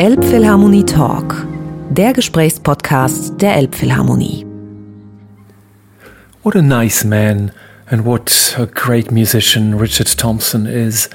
Elbphilharmonie 0.00 0.86
Talk, 0.86 1.46
der 1.90 2.14
Gesprächspodcast 2.14 3.38
der 3.38 3.56
Elbphilharmonie. 3.56 4.46
What 6.42 6.56
a 6.56 6.62
nice 6.62 7.04
man 7.04 7.52
and 7.90 8.06
what 8.06 8.56
a 8.58 8.64
great 8.64 9.10
musician 9.10 9.74
Richard 9.74 10.16
Thompson 10.16 10.64
is. 10.64 11.10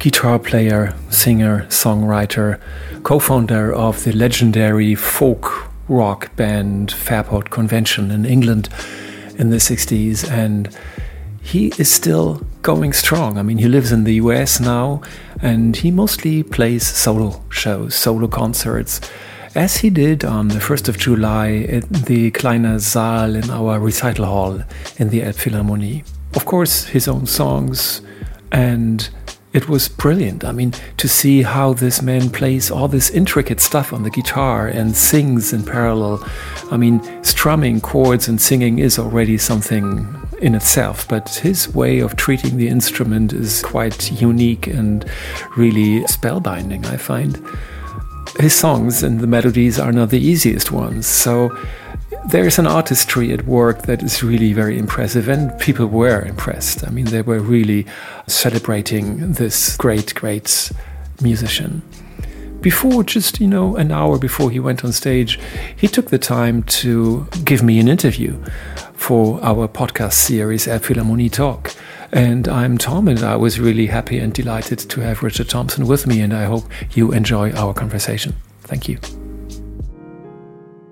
Guitar 0.00 0.40
player, 0.40 0.94
singer, 1.10 1.66
songwriter, 1.68 2.58
co 3.04 3.20
founder 3.20 3.72
of 3.72 4.02
the 4.02 4.10
legendary 4.10 4.96
folk 4.96 5.70
rock 5.88 6.34
band 6.34 6.90
Fairport 6.90 7.50
Convention 7.50 8.10
in 8.10 8.24
England 8.24 8.68
in 9.38 9.50
the 9.50 9.60
60s. 9.60 10.28
And 10.28 10.76
he 11.42 11.72
is 11.78 11.90
still 11.90 12.42
going 12.62 12.92
strong. 12.92 13.38
I 13.38 13.42
mean, 13.42 13.58
he 13.58 13.68
lives 13.68 13.92
in 13.92 14.04
the 14.04 14.14
US 14.14 14.60
now 14.60 15.00
and 15.40 15.76
he 15.76 15.90
mostly 15.90 16.42
plays 16.42 16.86
solo 16.86 17.42
shows, 17.50 17.94
solo 17.94 18.28
concerts, 18.28 19.00
as 19.54 19.78
he 19.78 19.90
did 19.90 20.24
on 20.24 20.48
the 20.48 20.58
1st 20.58 20.88
of 20.88 20.98
July 20.98 21.66
at 21.68 21.88
the 21.90 22.30
Kleiner 22.32 22.78
Saal 22.78 23.34
in 23.34 23.50
our 23.50 23.78
recital 23.78 24.26
hall 24.26 24.62
in 24.98 25.08
the 25.08 25.20
Elbphilharmonie. 25.20 26.04
Of 26.34 26.44
course, 26.44 26.84
his 26.84 27.08
own 27.08 27.26
songs 27.26 28.02
and 28.52 29.08
it 29.52 29.68
was 29.68 29.88
brilliant. 29.88 30.44
I 30.44 30.52
mean, 30.52 30.74
to 30.98 31.08
see 31.08 31.42
how 31.42 31.72
this 31.72 32.02
man 32.02 32.28
plays 32.30 32.70
all 32.70 32.88
this 32.88 33.10
intricate 33.10 33.60
stuff 33.60 33.92
on 33.92 34.02
the 34.02 34.10
guitar 34.10 34.68
and 34.68 34.94
sings 34.94 35.52
in 35.52 35.64
parallel. 35.64 36.22
I 36.70 36.76
mean, 36.76 37.00
strumming 37.24 37.80
chords 37.80 38.28
and 38.28 38.40
singing 38.40 38.78
is 38.78 38.98
already 38.98 39.38
something 39.38 40.06
in 40.40 40.54
itself, 40.54 41.06
but 41.08 41.28
his 41.36 41.74
way 41.74 41.98
of 41.98 42.16
treating 42.16 42.56
the 42.56 42.68
instrument 42.68 43.32
is 43.32 43.62
quite 43.62 44.10
unique 44.12 44.66
and 44.66 45.04
really 45.56 46.00
spellbinding, 46.04 46.86
I 46.86 46.96
find. 46.96 47.42
His 48.38 48.54
songs 48.54 49.02
and 49.02 49.20
the 49.20 49.26
melodies 49.26 49.78
are 49.78 49.92
not 49.92 50.10
the 50.10 50.20
easiest 50.20 50.70
ones, 50.70 51.06
so 51.06 51.56
there's 52.30 52.58
an 52.58 52.66
artistry 52.66 53.32
at 53.32 53.46
work 53.46 53.82
that 53.82 54.02
is 54.02 54.22
really 54.22 54.52
very 54.52 54.78
impressive, 54.78 55.28
and 55.28 55.58
people 55.58 55.86
were 55.86 56.22
impressed. 56.22 56.86
I 56.86 56.90
mean, 56.90 57.06
they 57.06 57.22
were 57.22 57.40
really 57.40 57.86
celebrating 58.26 59.32
this 59.32 59.76
great, 59.76 60.14
great 60.14 60.70
musician. 61.20 61.82
Before, 62.60 63.04
just, 63.04 63.40
you 63.40 63.46
know, 63.46 63.76
an 63.76 63.92
hour 63.92 64.18
before 64.18 64.50
he 64.50 64.60
went 64.60 64.84
on 64.84 64.92
stage, 64.92 65.38
he 65.76 65.86
took 65.86 66.10
the 66.10 66.18
time 66.18 66.64
to 66.64 67.26
give 67.44 67.62
me 67.62 67.78
an 67.78 67.88
interview 67.88 68.36
for 69.08 69.42
our 69.42 69.66
podcast 69.66 70.12
series, 70.12 70.66
Elbphilharmonie 70.66 71.32
Talk. 71.32 71.74
And 72.12 72.46
I'm 72.46 72.76
Tom, 72.76 73.08
and 73.08 73.20
I 73.20 73.36
was 73.36 73.58
really 73.58 73.86
happy 73.86 74.18
and 74.18 74.34
delighted 74.34 74.78
to 74.80 75.00
have 75.00 75.22
Richard 75.22 75.48
Thompson 75.48 75.86
with 75.86 76.06
me, 76.06 76.20
and 76.20 76.34
I 76.34 76.44
hope 76.44 76.64
you 76.92 77.12
enjoy 77.12 77.52
our 77.52 77.72
conversation. 77.72 78.34
Thank 78.64 78.86
you. 78.86 78.98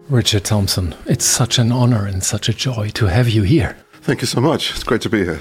Richard 0.08 0.44
Thompson, 0.44 0.94
it's 1.04 1.26
such 1.26 1.58
an 1.58 1.70
honor 1.70 2.06
and 2.06 2.24
such 2.24 2.48
a 2.48 2.54
joy 2.54 2.88
to 2.94 3.04
have 3.04 3.28
you 3.28 3.42
here. 3.42 3.76
Thank 4.00 4.22
you 4.22 4.26
so 4.26 4.40
much. 4.40 4.70
It's 4.70 4.82
great 4.82 5.02
to 5.02 5.10
be 5.10 5.22
here. 5.22 5.40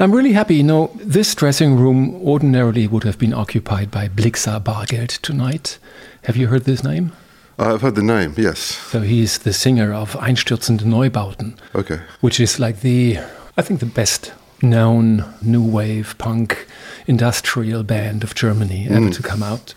I'm 0.00 0.10
really 0.10 0.32
happy. 0.32 0.56
You 0.56 0.64
know, 0.64 0.90
this 0.96 1.36
dressing 1.36 1.76
room 1.76 2.16
ordinarily 2.16 2.88
would 2.88 3.04
have 3.04 3.20
been 3.20 3.32
occupied 3.32 3.92
by 3.92 4.08
Blixa 4.08 4.60
Bargeld 4.60 5.20
tonight. 5.20 5.78
Have 6.24 6.36
you 6.36 6.48
heard 6.48 6.64
this 6.64 6.82
name? 6.82 7.12
I've 7.58 7.80
heard 7.80 7.94
the 7.94 8.02
name, 8.02 8.34
yes. 8.36 8.58
So 8.58 9.00
he's 9.00 9.38
the 9.38 9.52
singer 9.52 9.92
of 9.92 10.12
Einstürzende 10.14 10.84
Neubauten. 10.84 11.54
Okay. 11.74 12.00
Which 12.20 12.38
is 12.38 12.58
like 12.58 12.80
the, 12.80 13.18
I 13.56 13.62
think, 13.62 13.80
the 13.80 13.86
best 13.86 14.32
known 14.62 15.24
new 15.42 15.62
wave 15.62 16.16
punk 16.18 16.66
industrial 17.06 17.82
band 17.82 18.24
of 18.24 18.34
Germany 18.34 18.86
ever 18.88 19.06
mm. 19.06 19.14
to 19.14 19.22
come 19.22 19.42
out. 19.42 19.74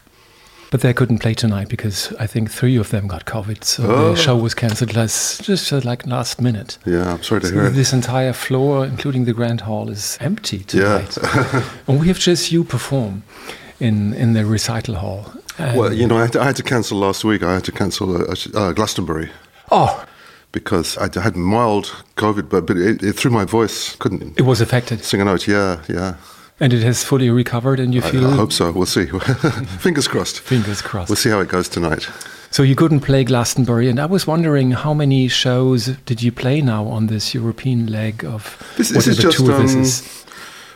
But 0.71 0.81
they 0.81 0.93
couldn't 0.93 1.17
play 1.17 1.33
tonight 1.33 1.67
because 1.67 2.13
I 2.19 2.27
think 2.27 2.51
three 2.51 2.75
of 2.75 2.91
them 2.91 3.07
got 3.07 3.25
COVID, 3.25 3.63
so 3.63 3.83
oh. 3.87 4.11
the 4.11 4.15
show 4.15 4.37
was 4.37 4.53
cancelled 4.53 4.95
last, 4.95 5.43
just 5.43 5.73
uh, 5.73 5.81
like 5.83 6.05
last 6.05 6.39
minute. 6.39 6.77
Yeah, 6.85 7.11
I'm 7.11 7.23
sorry 7.23 7.41
to 7.41 7.47
so 7.47 7.53
hear 7.53 7.69
This 7.71 7.91
entire 7.91 8.33
floor, 8.33 8.85
including 8.85 9.25
the 9.25 9.33
grand 9.33 9.61
hall, 9.61 9.89
is 9.89 10.15
empty 10.21 10.59
tonight. 10.59 11.17
Yeah. 11.23 11.63
and 11.87 11.99
we 11.99 12.07
have 12.07 12.19
just 12.19 12.51
you 12.51 12.63
perform 12.63 13.23
in 13.79 14.13
in 14.13 14.33
the 14.33 14.45
recital 14.45 14.95
hall. 14.95 15.25
well, 15.57 15.93
you 15.93 16.07
know, 16.07 16.17
I 16.17 16.21
had, 16.21 16.33
to, 16.33 16.41
I 16.41 16.45
had, 16.45 16.55
to, 16.55 16.63
cancel 16.63 16.97
last 16.97 17.23
week. 17.23 17.43
I 17.43 17.53
had 17.55 17.63
to 17.65 17.71
cancel 17.71 18.15
uh, 18.15 18.35
uh, 18.55 18.71
Glastonbury. 18.73 19.29
Oh, 19.71 20.05
because 20.51 20.97
I 20.97 21.21
had 21.21 21.35
mild 21.35 21.85
COVID, 22.15 22.49
but, 22.49 22.65
but 22.65 22.77
it, 22.77 23.03
it, 23.03 23.13
through 23.13 23.31
my 23.31 23.45
voice 23.45 23.95
couldn't. 23.97 24.39
It 24.39 24.43
was 24.43 24.61
affected. 24.61 25.03
Sing 25.03 25.21
a 25.21 25.25
note, 25.25 25.47
yeah, 25.47 25.83
yeah. 25.87 26.15
And 26.59 26.73
it 26.73 26.83
has 26.83 27.03
fully 27.03 27.29
recovered, 27.29 27.79
and 27.79 27.93
you 27.93 28.01
feel. 28.01 28.27
I, 28.27 28.31
I 28.31 28.35
hope 28.35 28.51
so. 28.51 28.71
We'll 28.71 28.85
see. 28.85 29.05
Fingers 29.79 30.07
crossed. 30.07 30.39
Fingers 30.39 30.81
crossed. 30.81 31.09
We'll 31.09 31.15
see 31.15 31.29
how 31.29 31.39
it 31.39 31.47
goes 31.47 31.69
tonight. 31.69 32.09
So 32.51 32.63
you 32.63 32.75
couldn't 32.75 33.01
play 33.01 33.23
Glastonbury, 33.23 33.89
and 33.89 33.99
I 33.99 34.07
was 34.07 34.25
wondering 34.25 34.71
how 34.71 34.93
many 34.93 35.27
shows 35.27 35.85
did 36.05 36.23
you 36.23 36.31
play 36.31 36.61
now 36.61 36.85
on 36.87 37.07
this 37.07 37.33
European 37.35 37.85
leg 37.87 38.25
of 38.25 38.57
this, 38.75 38.89
this 38.89 39.07
is 39.07 39.17
just, 39.17 39.37
tour 39.37 39.53
um, 39.53 39.61
this 39.61 39.75
is? 39.75 40.25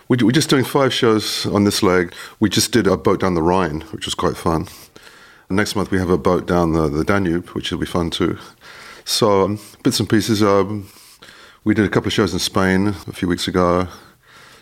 We, 0.10 0.18
we're 0.18 0.32
just 0.32 0.50
doing 0.50 0.66
five 0.66 0.94
shows 0.94 1.46
on 1.46 1.64
this 1.64 1.82
leg. 1.82 2.14
We 2.40 2.50
just 2.50 2.72
did 2.72 2.88
a 2.88 2.98
boat 2.98 3.22
down 3.22 3.36
the 3.36 3.42
Rhine, 3.42 3.82
which 3.92 4.06
was 4.06 4.16
quite 4.16 4.36
fun. 4.36 4.68
Next 5.50 5.76
month 5.76 5.92
we 5.92 6.00
have 6.00 6.10
a 6.10 6.18
boat 6.18 6.48
down 6.48 6.74
the, 6.74 6.90
the 6.90 7.04
Danube, 7.04 7.50
which 7.50 7.72
will 7.72 7.80
be 7.80 7.86
fun 7.86 8.10
too. 8.10 8.38
So 9.06 9.44
um, 9.44 9.60
bits 9.84 10.00
and 10.00 10.10
pieces. 10.10 10.42
Um, 10.42 10.90
we 11.64 11.74
did 11.74 11.86
a 11.86 11.90
couple 11.90 12.08
of 12.08 12.14
shows 12.14 12.34
in 12.34 12.40
Spain 12.40 12.88
a 12.88 13.14
few 13.14 13.28
weeks 13.28 13.48
ago. 13.48 13.88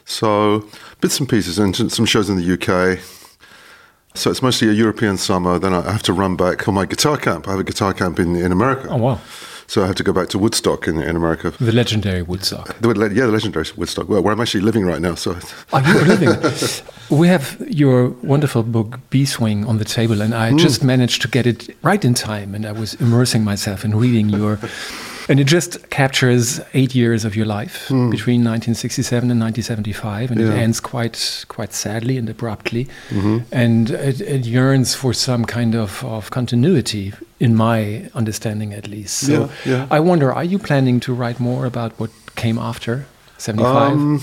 So 0.06 0.68
bits 1.00 1.20
and 1.20 1.30
pieces, 1.30 1.58
and 1.58 1.76
some 1.92 2.06
shows 2.06 2.30
in 2.30 2.38
the 2.38 2.54
UK. 2.54 3.00
So 4.14 4.30
it's 4.30 4.42
mostly 4.42 4.68
a 4.68 4.74
European 4.74 5.18
summer. 5.18 5.58
Then 5.58 5.74
I 5.74 5.90
have 5.90 6.04
to 6.04 6.14
run 6.14 6.36
back 6.36 6.64
for 6.64 6.72
my 6.72 6.86
guitar 6.86 7.18
camp. 7.18 7.48
I 7.48 7.52
have 7.52 7.60
a 7.60 7.64
guitar 7.64 7.94
camp 7.94 8.20
in, 8.20 8.36
in 8.36 8.52
America. 8.52 8.90
Oh, 8.90 8.98
wow. 8.98 9.22
So 9.72 9.84
I 9.84 9.88
have 9.88 9.96
to 9.96 10.04
go 10.04 10.12
back 10.12 10.28
to 10.32 10.38
Woodstock 10.38 10.86
in, 10.86 11.02
in 11.02 11.16
America. 11.16 11.52
The 11.52 11.72
legendary 11.72 12.24
Woodstock. 12.24 12.78
The, 12.82 12.90
yeah, 13.16 13.26
the 13.26 13.32
legendary 13.32 13.66
Woodstock. 13.78 14.10
Well, 14.10 14.22
where 14.22 14.34
I'm 14.34 14.42
actually 14.42 14.66
living 14.66 14.84
right 14.86 15.00
now. 15.00 15.16
So. 15.16 15.40
Are 15.72 15.82
you 15.82 16.02
living? 16.02 16.30
we 17.10 17.30
have 17.30 17.56
your 17.70 18.10
wonderful 18.22 18.64
book, 18.64 19.00
Beeswing, 19.12 19.66
on 19.66 19.78
the 19.78 19.86
table, 19.86 20.22
and 20.22 20.36
I 20.36 20.52
mm. 20.52 20.60
just 20.60 20.84
managed 20.84 21.22
to 21.22 21.30
get 21.30 21.48
it 21.48 21.74
right 21.84 22.04
in 22.04 22.14
time. 22.14 22.54
And 22.54 22.66
I 22.66 22.74
was 22.74 22.96
immersing 22.96 23.46
myself 23.46 23.86
in 23.86 23.96
reading 23.96 24.28
your 24.28 24.60
and 25.32 25.40
it 25.40 25.46
just 25.46 25.90
captures 25.90 26.60
eight 26.74 26.94
years 26.94 27.24
of 27.24 27.38
your 27.38 27.46
life 27.46 27.88
mm. 27.88 28.12
between 28.12 28.42
1967 28.42 29.32
and 29.32 29.40
1975, 29.40 30.30
and 30.30 30.42
yeah. 30.42 30.48
it 30.48 30.58
ends 30.58 30.82
quite 30.82 31.46
quite 31.48 31.74
sadly 31.74 32.18
and 32.18 32.28
abruptly. 32.28 32.86
Mm-hmm. 33.10 33.38
And 33.54 33.92
it, 33.92 34.20
it, 34.20 34.46
yearns 34.46 34.94
for 34.94 35.14
some 35.14 35.46
kind 35.46 35.74
of, 35.74 36.04
of 36.04 36.32
continuity, 36.32 37.14
in 37.40 37.56
my 37.56 38.10
understanding 38.14 38.74
at 38.74 38.90
least. 38.90 39.20
So 39.20 39.50
yeah, 39.66 39.72
yeah. 39.72 39.88
I 39.90 40.02
wonder, 40.02 40.34
are 40.34 40.44
you 40.44 40.60
planning 40.60 41.00
to 41.00 41.14
write 41.14 41.40
more 41.40 41.66
about 41.66 41.98
what 41.98 42.12
came 42.36 42.60
after 42.60 43.06
75? 43.38 43.92
Um, 43.94 44.22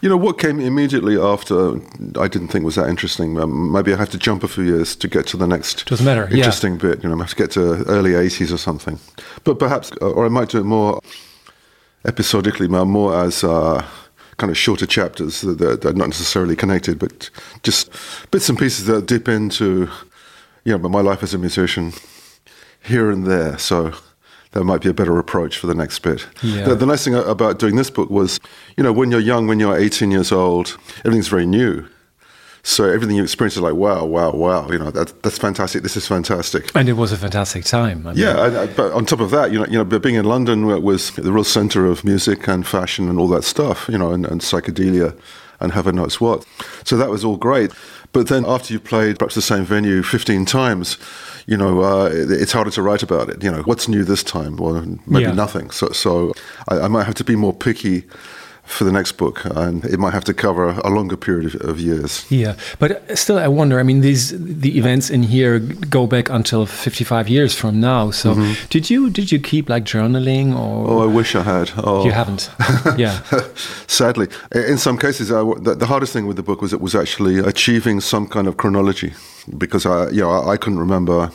you 0.00 0.08
know, 0.08 0.16
what 0.16 0.38
came 0.38 0.60
immediately 0.60 1.18
after, 1.18 1.76
I 2.18 2.28
didn't 2.28 2.48
think 2.48 2.64
was 2.64 2.76
that 2.76 2.88
interesting. 2.88 3.38
Um, 3.38 3.72
maybe 3.72 3.92
I 3.92 3.96
have 3.96 4.10
to 4.10 4.18
jump 4.18 4.44
a 4.44 4.48
few 4.48 4.64
years 4.64 4.94
to 4.96 5.08
get 5.08 5.26
to 5.28 5.36
the 5.36 5.46
next 5.46 5.86
Doesn't 5.86 6.06
matter. 6.06 6.28
interesting 6.28 6.74
yeah. 6.74 6.78
bit. 6.78 7.02
You 7.02 7.08
know, 7.08 7.16
I 7.16 7.18
have 7.18 7.30
to 7.30 7.36
get 7.36 7.50
to 7.52 7.84
early 7.84 8.12
80s 8.12 8.52
or 8.52 8.58
something. 8.58 8.98
But 9.44 9.58
perhaps, 9.58 9.90
uh, 10.00 10.10
or 10.10 10.26
I 10.26 10.28
might 10.28 10.50
do 10.50 10.58
it 10.58 10.64
more 10.64 11.00
episodically, 12.04 12.68
more 12.68 13.16
as 13.24 13.42
uh, 13.42 13.84
kind 14.36 14.50
of 14.50 14.56
shorter 14.56 14.86
chapters 14.86 15.40
that, 15.40 15.58
that, 15.58 15.84
are 15.84 15.92
not 15.92 16.08
necessarily 16.08 16.54
connected, 16.54 16.98
but 16.98 17.28
just 17.64 17.90
bits 18.30 18.48
and 18.48 18.58
pieces 18.58 18.86
that 18.86 19.06
dip 19.06 19.28
into, 19.28 19.88
you 20.64 20.78
know, 20.78 20.88
my 20.88 21.00
life 21.00 21.24
as 21.24 21.34
a 21.34 21.38
musician 21.38 21.92
here 22.82 23.10
and 23.10 23.26
there. 23.26 23.58
So 23.58 23.94
that 24.52 24.64
might 24.64 24.80
be 24.80 24.88
a 24.88 24.94
better 24.94 25.18
approach 25.18 25.58
for 25.58 25.66
the 25.66 25.74
next 25.74 25.98
bit. 26.00 26.26
Yeah. 26.42 26.64
The, 26.64 26.74
the, 26.74 26.86
nice 26.86 27.04
thing 27.04 27.14
about 27.14 27.58
doing 27.58 27.76
this 27.76 27.90
book 27.90 28.10
was, 28.10 28.40
you 28.76 28.84
know, 28.84 28.92
when 28.92 29.10
you're 29.10 29.20
young, 29.20 29.46
when 29.46 29.60
you're 29.60 29.76
18 29.76 30.10
years 30.10 30.32
old, 30.32 30.78
everything's 31.04 31.28
very 31.28 31.46
new. 31.46 31.86
So 32.62 32.84
everything 32.84 33.16
you 33.16 33.22
experience 33.22 33.56
is 33.56 33.62
like, 33.62 33.74
wow, 33.74 34.04
wow, 34.04 34.32
wow. 34.32 34.68
You 34.70 34.78
know, 34.78 34.90
that, 34.90 35.22
that's 35.22 35.38
fantastic. 35.38 35.82
This 35.82 35.96
is 35.96 36.06
fantastic. 36.06 36.70
And 36.74 36.88
it 36.88 36.94
was 36.94 37.12
a 37.12 37.16
fantastic 37.16 37.64
time. 37.64 38.06
I 38.06 38.12
mean. 38.12 38.22
Yeah, 38.22 38.36
I, 38.36 38.46
I, 38.46 38.56
uh, 38.64 38.66
but 38.66 38.92
on 38.92 39.06
top 39.06 39.20
of 39.20 39.30
that, 39.30 39.52
you 39.52 39.60
know, 39.60 39.66
you 39.66 39.82
know, 39.82 39.84
being 39.84 40.16
in 40.16 40.24
London 40.24 40.66
was 40.66 41.12
the 41.12 41.32
real 41.32 41.44
centre 41.44 41.86
of 41.86 42.04
music 42.04 42.46
and 42.48 42.66
fashion 42.66 43.08
and 43.08 43.18
all 43.18 43.28
that 43.28 43.44
stuff. 43.44 43.88
You 43.88 43.96
know, 43.96 44.12
and, 44.12 44.26
and 44.26 44.40
psychedelia 44.40 45.18
and 45.60 45.72
heaven 45.72 45.96
knows 45.96 46.20
what. 46.20 46.44
So 46.84 46.96
that 46.96 47.10
was 47.10 47.24
all 47.24 47.36
great. 47.36 47.72
But 48.12 48.28
then 48.28 48.44
after 48.46 48.72
you've 48.72 48.84
played 48.84 49.18
perhaps 49.18 49.34
the 49.34 49.42
same 49.42 49.64
venue 49.64 50.02
15 50.02 50.44
times, 50.44 50.98
you 51.48 51.56
know, 51.56 51.80
uh, 51.80 52.10
it's 52.12 52.52
harder 52.52 52.70
to 52.70 52.82
write 52.82 53.02
about 53.02 53.30
it. 53.30 53.42
You 53.42 53.50
know, 53.50 53.62
what's 53.62 53.88
new 53.88 54.04
this 54.04 54.22
time? 54.22 54.56
Well, 54.56 54.84
maybe 55.06 55.24
yeah. 55.24 55.32
nothing. 55.32 55.70
So, 55.70 55.88
so 55.88 56.34
I, 56.68 56.80
I, 56.80 56.88
might 56.88 57.04
have 57.04 57.14
to 57.14 57.24
be 57.24 57.36
more 57.36 57.54
picky 57.54 58.04
for 58.64 58.84
the 58.84 58.92
next 58.92 59.12
book, 59.12 59.46
and 59.46 59.82
it 59.86 59.98
might 59.98 60.12
have 60.12 60.24
to 60.24 60.34
cover 60.34 60.68
a 60.68 60.90
longer 60.90 61.16
period 61.16 61.54
of, 61.54 61.62
of, 61.62 61.80
years. 61.80 62.26
Yeah, 62.30 62.54
but 62.78 63.18
still, 63.18 63.38
I 63.38 63.48
wonder. 63.48 63.80
I 63.80 63.82
mean, 63.82 64.02
these 64.02 64.34
the 64.38 64.76
events 64.76 65.08
in 65.08 65.22
here 65.22 65.58
go 65.58 66.06
back 66.06 66.28
until 66.28 66.66
fifty-five 66.66 67.30
years 67.30 67.54
from 67.54 67.80
now. 67.80 68.10
So, 68.10 68.34
mm 68.34 68.40
-hmm. 68.40 68.68
did 68.68 68.90
you 68.90 69.10
did 69.10 69.30
you 69.30 69.40
keep 69.40 69.68
like 69.68 69.84
journaling 69.86 70.54
or? 70.54 70.88
Oh, 70.88 71.10
I 71.10 71.14
wish 71.16 71.34
I 71.34 71.42
had. 71.42 71.72
Oh. 71.82 72.04
You 72.04 72.12
haven't. 72.12 72.50
Yeah. 72.96 73.18
Sadly, 73.86 74.26
in 74.50 74.78
some 74.78 74.98
cases, 74.98 75.28
I, 75.28 75.62
the, 75.62 75.76
the, 75.76 75.86
hardest 75.86 76.12
thing 76.12 76.26
with 76.26 76.36
the 76.36 76.42
book 76.42 76.60
was 76.60 76.72
it 76.72 76.80
was 76.80 76.94
actually 76.94 77.38
achieving 77.40 78.02
some 78.02 78.28
kind 78.28 78.46
of 78.48 78.54
chronology, 78.56 79.12
because 79.56 79.86
I, 79.86 80.10
you 80.10 80.20
know, 80.20 80.30
I, 80.30 80.52
I 80.52 80.56
couldn't 80.56 80.78
remember 80.78 81.30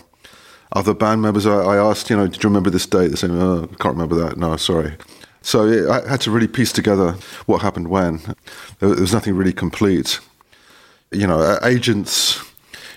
other 0.74 0.94
band 0.94 1.22
members. 1.22 1.46
I, 1.46 1.56
I, 1.56 1.78
asked, 1.78 2.10
you 2.10 2.18
know, 2.18 2.28
did 2.28 2.44
you 2.44 2.50
remember 2.50 2.70
this 2.70 2.86
date? 2.86 3.10
They 3.10 3.16
said, 3.16 3.32
oh, 3.32 3.64
I 3.64 3.76
can't 3.76 3.96
remember 3.96 4.16
that. 4.16 4.38
No, 4.38 4.56
sorry. 4.58 4.94
So 5.42 5.92
I 5.92 6.08
had 6.08 6.22
to 6.22 6.32
really 6.32 6.48
piece 6.48 6.72
together 6.72 7.16
what 7.46 7.62
happened 7.62 7.90
when. 7.90 8.22
There 8.80 8.90
was 8.90 9.14
nothing 9.14 9.36
really 9.36 9.54
complete. 9.54 10.20
You 11.12 11.28
know, 11.28 11.60
agents, 11.62 12.42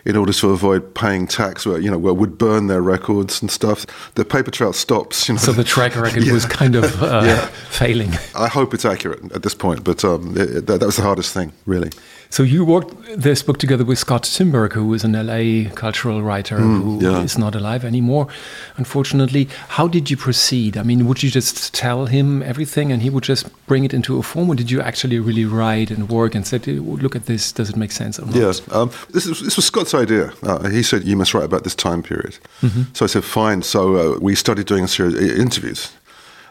in 0.07 0.17
order 0.17 0.33
to 0.33 0.51
avoid 0.51 0.95
paying 0.95 1.27
tax, 1.27 1.67
were, 1.67 1.79
you 1.81 1.91
know, 1.91 1.99
would 1.99 2.39
burn 2.39 2.69
their 2.69 2.81
records 2.81 3.43
and 3.43 3.51
stuff. 3.51 3.85
The 4.15 4.25
paper 4.25 4.53
trail 4.53 4.73
stops. 4.73 5.29
You 5.29 5.35
know. 5.35 5.41
So 5.41 5.53
the 5.53 5.65
track 5.65 5.97
record 6.01 6.25
yeah. 6.25 6.33
was 6.33 6.47
kind 6.47 6.77
of 6.77 7.03
uh, 7.03 7.23
yeah. 7.25 7.47
failing. 7.69 8.13
I 8.37 8.47
hope 8.47 8.73
it's 8.73 8.85
accurate 8.85 9.33
at 9.33 9.43
this 9.43 9.55
point, 9.55 9.83
but 9.83 10.05
um, 10.05 10.37
it, 10.37 10.67
that, 10.67 10.79
that 10.81 10.87
was 10.87 10.97
the 10.97 11.03
hardest 11.03 11.35
thing, 11.35 11.53
really. 11.67 11.91
So 12.31 12.43
you 12.43 12.65
worked 12.65 12.95
this 13.17 13.43
book 13.43 13.59
together 13.59 13.85
with 13.85 13.99
Scott 13.99 14.25
Timberg, 14.25 14.73
who 14.73 14.93
is 14.95 15.05
an 15.05 15.13
LA 15.13 15.71
cultural 15.75 16.23
writer 16.23 16.59
mm, 16.59 16.83
who 16.83 16.99
yeah. 17.03 17.23
is 17.23 17.39
not 17.39 17.55
alive 17.55 17.85
anymore, 17.85 18.29
unfortunately. 18.77 19.49
How 19.69 19.89
did 19.89 20.11
you 20.11 20.17
proceed? 20.17 20.77
I 20.77 20.83
mean, 20.83 21.07
would 21.07 21.23
you 21.23 21.31
just 21.31 21.73
tell 21.73 22.07
him 22.07 22.43
everything 22.43 22.93
and 22.93 23.03
he 23.03 23.11
would 23.11 23.25
just 23.25 23.49
bring 23.67 23.85
it 23.85 23.95
into 23.95 24.19
a 24.19 24.23
form, 24.23 24.51
or 24.51 24.55
did 24.55 24.71
you 24.71 24.81
actually 24.81 25.19
really 25.19 25.45
write 25.45 25.91
and 25.91 26.09
work 26.09 26.35
and 26.35 26.47
said, 26.47 26.67
"Look 26.67 27.17
at 27.17 27.27
this, 27.27 27.53
does 27.53 27.71
it 27.71 27.77
make 27.77 27.93
sense?" 27.93 28.19
Or 28.19 28.27
not? 28.27 28.35
Yes, 28.35 28.61
um, 28.73 28.91
this, 29.11 29.27
is, 29.27 29.41
this 29.41 29.57
was 29.57 29.65
Scott's 29.65 29.95
idea. 29.95 30.33
Uh, 30.43 30.69
he 30.69 30.83
said 30.83 31.05
you 31.05 31.17
must 31.17 31.33
write 31.35 31.45
about 31.45 31.65
this 31.65 31.75
time 31.75 32.03
period. 32.03 32.39
Mm 32.63 32.71
-hmm. 32.71 32.85
So 32.93 33.05
I 33.05 33.09
said 33.09 33.25
fine. 33.25 33.63
So 33.63 33.81
uh, 33.97 34.19
we 34.21 34.35
started 34.35 34.67
doing 34.67 34.85
a 34.85 34.89
series 34.89 35.15
of 35.15 35.21
interviews, 35.21 35.91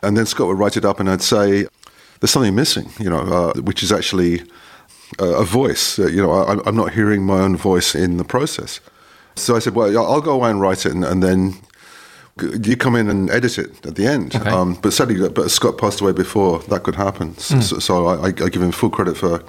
and 0.02 0.16
then 0.16 0.26
Scott 0.26 0.48
would 0.48 0.60
write 0.60 0.80
it 0.80 0.86
up, 0.86 1.00
and 1.00 1.10
I'd 1.10 1.24
say, 1.24 1.68
"There's 2.20 2.32
something 2.32 2.56
missing," 2.56 2.88
you 2.98 3.10
know, 3.10 3.24
uh, 3.38 3.64
which 3.64 3.84
is 3.84 3.92
actually 3.92 4.44
a 5.20 5.44
voice. 5.44 6.00
Uh, 6.00 6.08
you 6.08 6.22
know, 6.22 6.32
I, 6.32 6.68
am 6.68 6.76
not 6.76 6.94
hearing 6.94 7.26
my 7.26 7.40
own 7.40 7.56
voice 7.56 7.96
in 7.96 8.18
the 8.18 8.24
process. 8.24 8.80
So 9.36 9.56
I 9.56 9.60
said, 9.60 9.76
well, 9.76 9.98
I'll 9.98 10.22
go 10.22 10.34
away 10.34 10.50
and 10.50 10.62
write 10.62 10.86
it, 10.86 10.94
and, 10.94 11.04
and 11.04 11.22
then 11.22 11.56
you 12.42 12.76
come 12.76 12.96
in 12.96 13.10
and 13.10 13.30
edit 13.30 13.58
it 13.58 13.86
at 13.86 13.96
the 13.96 14.06
end. 14.06 14.36
Okay. 14.36 14.50
Um, 14.50 14.76
but 14.82 14.92
sadly, 14.94 15.28
but 15.30 15.50
Scott 15.50 15.78
passed 15.78 16.02
away 16.02 16.12
before 16.12 16.60
that 16.60 16.84
could 16.84 16.96
happen. 16.96 17.34
Mm. 17.36 17.64
So, 17.64 17.80
so 17.80 18.08
I, 18.08 18.28
I, 18.28 18.32
give 18.32 18.62
him 18.62 18.72
full 18.72 18.90
credit 18.90 19.18
for 19.18 19.44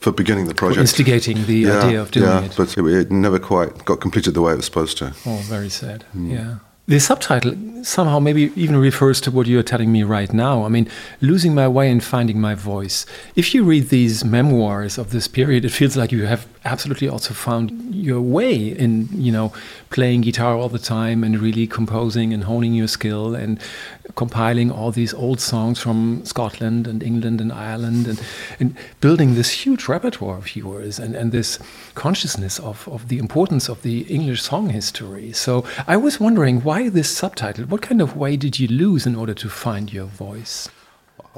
for 0.00 0.12
beginning 0.12 0.46
the 0.46 0.54
project, 0.54 0.76
for 0.76 0.80
instigating 0.82 1.46
the 1.46 1.58
yeah, 1.60 1.80
idea 1.80 2.00
of 2.02 2.10
doing 2.10 2.26
yeah, 2.26 2.44
it. 2.44 2.54
But 2.56 2.76
it, 2.76 2.84
it, 2.84 3.10
never 3.10 3.38
quite 3.38 3.84
got 3.84 4.00
completed 4.00 4.34
the 4.34 4.42
way 4.42 4.52
it 4.52 4.56
was 4.56 4.64
supposed 4.64 4.98
to. 4.98 5.14
Oh, 5.24 5.36
very 5.44 5.68
sad. 5.68 6.04
Mm. 6.14 6.32
Yeah. 6.32 6.58
The 6.88 7.00
subtitle 7.00 7.56
somehow 7.82 8.20
maybe 8.20 8.52
even 8.54 8.76
refers 8.76 9.20
to 9.22 9.32
what 9.32 9.48
you're 9.48 9.64
telling 9.64 9.90
me 9.90 10.04
right 10.04 10.32
now. 10.32 10.64
I 10.64 10.68
mean, 10.68 10.88
losing 11.20 11.52
my 11.52 11.66
way 11.66 11.90
and 11.90 12.02
finding 12.02 12.40
my 12.40 12.54
voice. 12.54 13.06
If 13.34 13.54
you 13.54 13.64
read 13.64 13.88
these 13.88 14.24
memoirs 14.24 14.96
of 14.96 15.10
this 15.10 15.26
period, 15.26 15.64
it 15.64 15.70
feels 15.70 15.96
like 15.96 16.12
you 16.12 16.26
have 16.26 16.46
absolutely 16.64 17.08
also 17.08 17.34
found 17.34 17.92
your 17.92 18.20
way 18.20 18.54
in, 18.54 19.08
you 19.12 19.32
know, 19.32 19.52
playing 19.90 20.20
guitar 20.20 20.54
all 20.54 20.68
the 20.68 20.78
time 20.78 21.24
and 21.24 21.40
really 21.40 21.66
composing 21.66 22.32
and 22.32 22.44
honing 22.44 22.74
your 22.74 22.88
skill 22.88 23.34
and 23.34 23.60
compiling 24.14 24.70
all 24.70 24.90
these 24.90 25.12
old 25.12 25.40
songs 25.40 25.78
from 25.78 26.24
Scotland 26.24 26.86
and 26.86 27.02
England 27.02 27.40
and 27.40 27.52
Ireland 27.52 28.06
and, 28.06 28.22
and 28.60 28.76
building 29.00 29.34
this 29.34 29.50
huge 29.50 29.88
repertoire 29.88 30.38
of 30.38 30.54
yours 30.54 30.98
and, 30.98 31.14
and 31.14 31.32
this 31.32 31.58
consciousness 31.94 32.58
of, 32.60 32.88
of 32.88 33.08
the 33.08 33.18
importance 33.18 33.68
of 33.68 33.82
the 33.82 34.02
English 34.02 34.42
song 34.42 34.70
history. 34.70 35.32
So 35.32 35.64
I 35.86 35.96
was 35.96 36.20
wondering 36.20 36.62
why 36.62 36.88
this 36.88 37.14
subtitle? 37.14 37.64
What 37.66 37.82
kind 37.82 38.00
of 38.00 38.16
way 38.16 38.36
did 38.36 38.58
you 38.58 38.68
lose 38.68 39.06
in 39.06 39.16
order 39.16 39.34
to 39.34 39.48
find 39.48 39.92
your 39.92 40.06
voice? 40.06 40.68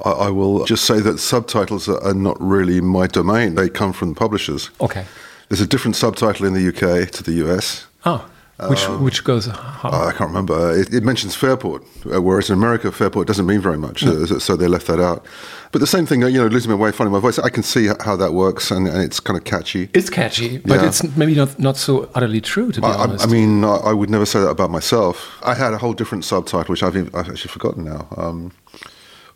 I 0.05 0.29
will 0.29 0.65
just 0.65 0.85
say 0.85 1.01
that 1.01 1.19
subtitles 1.19 1.89
are 1.89 2.13
not 2.13 2.39
really 2.39 2.79
my 2.79 3.07
domain. 3.07 3.55
They 3.55 3.67
come 3.67 3.91
from 3.91 4.09
the 4.09 4.15
publishers. 4.15 4.69
Okay. 4.79 5.05
There's 5.49 5.61
a 5.61 5.67
different 5.67 5.95
subtitle 5.95 6.45
in 6.45 6.53
the 6.53 6.67
UK 6.69 7.09
to 7.11 7.23
the 7.23 7.33
US. 7.45 7.87
Oh. 8.05 8.25
Ah. 8.25 8.29
Which 8.67 8.83
um, 8.83 9.03
which 9.03 9.23
goes? 9.23 9.45
How? 9.45 9.89
I 9.89 10.11
can't 10.11 10.29
remember. 10.29 10.77
It, 10.77 10.93
it 10.93 11.03
mentions 11.03 11.33
Fairport, 11.33 11.83
uh, 12.13 12.21
whereas 12.21 12.49
in 12.49 12.57
America, 12.57 12.91
Fairport 12.91 13.25
doesn't 13.25 13.45
mean 13.45 13.61
very 13.61 13.77
much, 13.77 14.03
uh, 14.03 14.37
so 14.39 14.57
they 14.57 14.67
left 14.67 14.87
that 14.87 14.99
out. 14.99 15.25
But 15.71 15.79
the 15.79 15.87
same 15.87 16.05
thing, 16.05 16.21
you 16.23 16.31
know, 16.31 16.47
losing 16.47 16.69
my 16.69 16.75
way, 16.75 16.91
finding 16.91 17.13
my 17.13 17.19
voice. 17.19 17.39
I 17.39 17.49
can 17.49 17.63
see 17.63 17.87
how 17.87 18.17
that 18.17 18.33
works, 18.33 18.69
and, 18.69 18.85
and 18.87 19.01
it's 19.01 19.21
kind 19.21 19.37
of 19.37 19.45
catchy. 19.45 19.89
It's 19.93 20.09
catchy, 20.09 20.57
but 20.57 20.81
yeah. 20.81 20.87
it's 20.87 21.03
maybe 21.15 21.35
not 21.35 21.57
not 21.57 21.77
so 21.77 22.09
utterly 22.15 22.41
true. 22.41 22.73
To 22.73 22.81
be 22.81 22.87
I, 22.87 22.95
honest, 22.95 23.25
I 23.25 23.29
mean, 23.31 23.63
I, 23.63 23.75
I, 23.75 23.93
would 23.93 24.09
never 24.09 24.25
say 24.25 24.41
that 24.41 24.49
about 24.49 24.71
myself. 24.71 25.39
I 25.41 25.53
had 25.53 25.73
a 25.73 25.77
whole 25.77 25.93
different 25.93 26.25
subtitle, 26.25 26.69
which 26.73 26.83
I've, 26.83 26.97
I've 27.15 27.29
actually 27.29 27.51
forgotten 27.51 27.85
now, 27.85 28.07
um, 28.17 28.51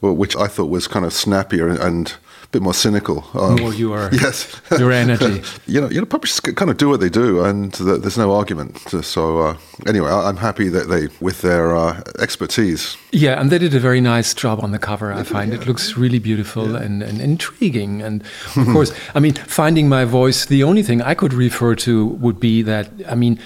which 0.02 0.36
I 0.36 0.48
thought 0.48 0.70
was 0.70 0.88
kind 0.88 1.06
of 1.06 1.14
snappier 1.14 1.70
and, 1.70 1.80
and 1.80 2.14
bit 2.53 2.61
more 2.61 2.73
cynical. 2.73 3.25
Um, 3.33 3.55
more 3.59 3.73
you 3.73 3.91
are. 3.94 4.09
Yes. 4.23 4.61
Your 4.79 4.91
energy. 4.91 5.41
you 5.67 5.81
know, 5.81 5.89
you 5.89 6.00
know, 6.00 6.05
publishers 6.05 6.39
kind 6.39 6.71
of 6.71 6.77
do 6.77 6.88
what 6.88 7.00
they 7.00 7.09
do, 7.09 7.44
and 7.44 7.73
there's 7.73 8.17
no 8.17 8.31
argument. 8.31 8.77
So 9.03 9.39
uh, 9.39 9.57
anyway, 9.88 10.09
I'm 10.09 10.38
happy 10.38 10.69
that 10.69 10.88
they, 10.88 11.09
with 11.19 11.41
their 11.41 11.75
uh, 11.75 12.01
expertise. 12.19 12.95
Yeah, 13.11 13.39
and 13.39 13.51
they 13.51 13.57
did 13.57 13.73
a 13.73 13.79
very 13.79 14.01
nice 14.01 14.33
job 14.33 14.63
on 14.63 14.71
the 14.71 14.79
cover. 14.79 15.11
I 15.11 15.23
find 15.23 15.51
yeah. 15.51 15.59
it 15.59 15.67
looks 15.67 15.97
really 15.97 16.19
beautiful 16.19 16.71
yeah. 16.71 16.83
and, 16.83 17.03
and 17.03 17.19
intriguing. 17.19 18.01
And 18.01 18.23
of 18.55 18.67
course, 18.75 18.94
I 19.15 19.19
mean, 19.19 19.33
finding 19.33 19.89
my 19.89 20.05
voice. 20.05 20.45
The 20.45 20.63
only 20.63 20.83
thing 20.83 21.01
I 21.01 21.15
could 21.15 21.33
refer 21.33 21.75
to 21.75 22.05
would 22.05 22.39
be 22.39 22.61
that. 22.61 22.88
I 23.09 23.15
mean, 23.15 23.39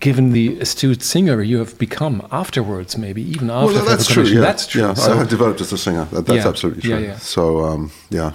given 0.00 0.32
the 0.32 0.58
astute 0.60 1.02
singer 1.02 1.42
you 1.42 1.58
have 1.58 1.78
become 1.78 2.26
afterwards, 2.32 2.96
maybe 2.98 3.22
even 3.22 3.50
after. 3.50 3.74
Well, 3.74 3.84
that's 3.84 4.06
true. 4.06 4.24
Yeah. 4.24 4.40
That's 4.40 4.66
true. 4.66 4.82
Yeah, 4.82 4.94
so, 4.94 5.12
I 5.12 5.16
have 5.16 5.28
developed 5.28 5.60
as 5.60 5.72
a 5.72 5.78
singer. 5.78 6.06
That, 6.06 6.26
that's 6.26 6.44
yeah, 6.44 6.48
absolutely 6.48 6.82
true. 6.82 6.90
Yeah, 6.90 6.98
yeah. 6.98 7.16
So, 7.18 7.64
um, 7.64 7.92
yeah. 8.08 8.32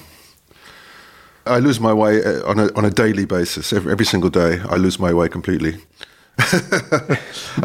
I 1.48 1.60
lose 1.60 1.80
my 1.80 1.94
way 1.94 2.24
uh, 2.24 2.50
on 2.50 2.60
a, 2.60 2.74
on 2.76 2.86
a 2.86 2.90
daily 2.90 3.26
basis. 3.26 3.74
Every, 3.74 3.92
every 3.92 4.06
single 4.06 4.30
day, 4.30 4.60
I 4.70 4.78
lose 4.78 5.00
my 5.00 5.14
way 5.14 5.28
completely. 5.30 5.74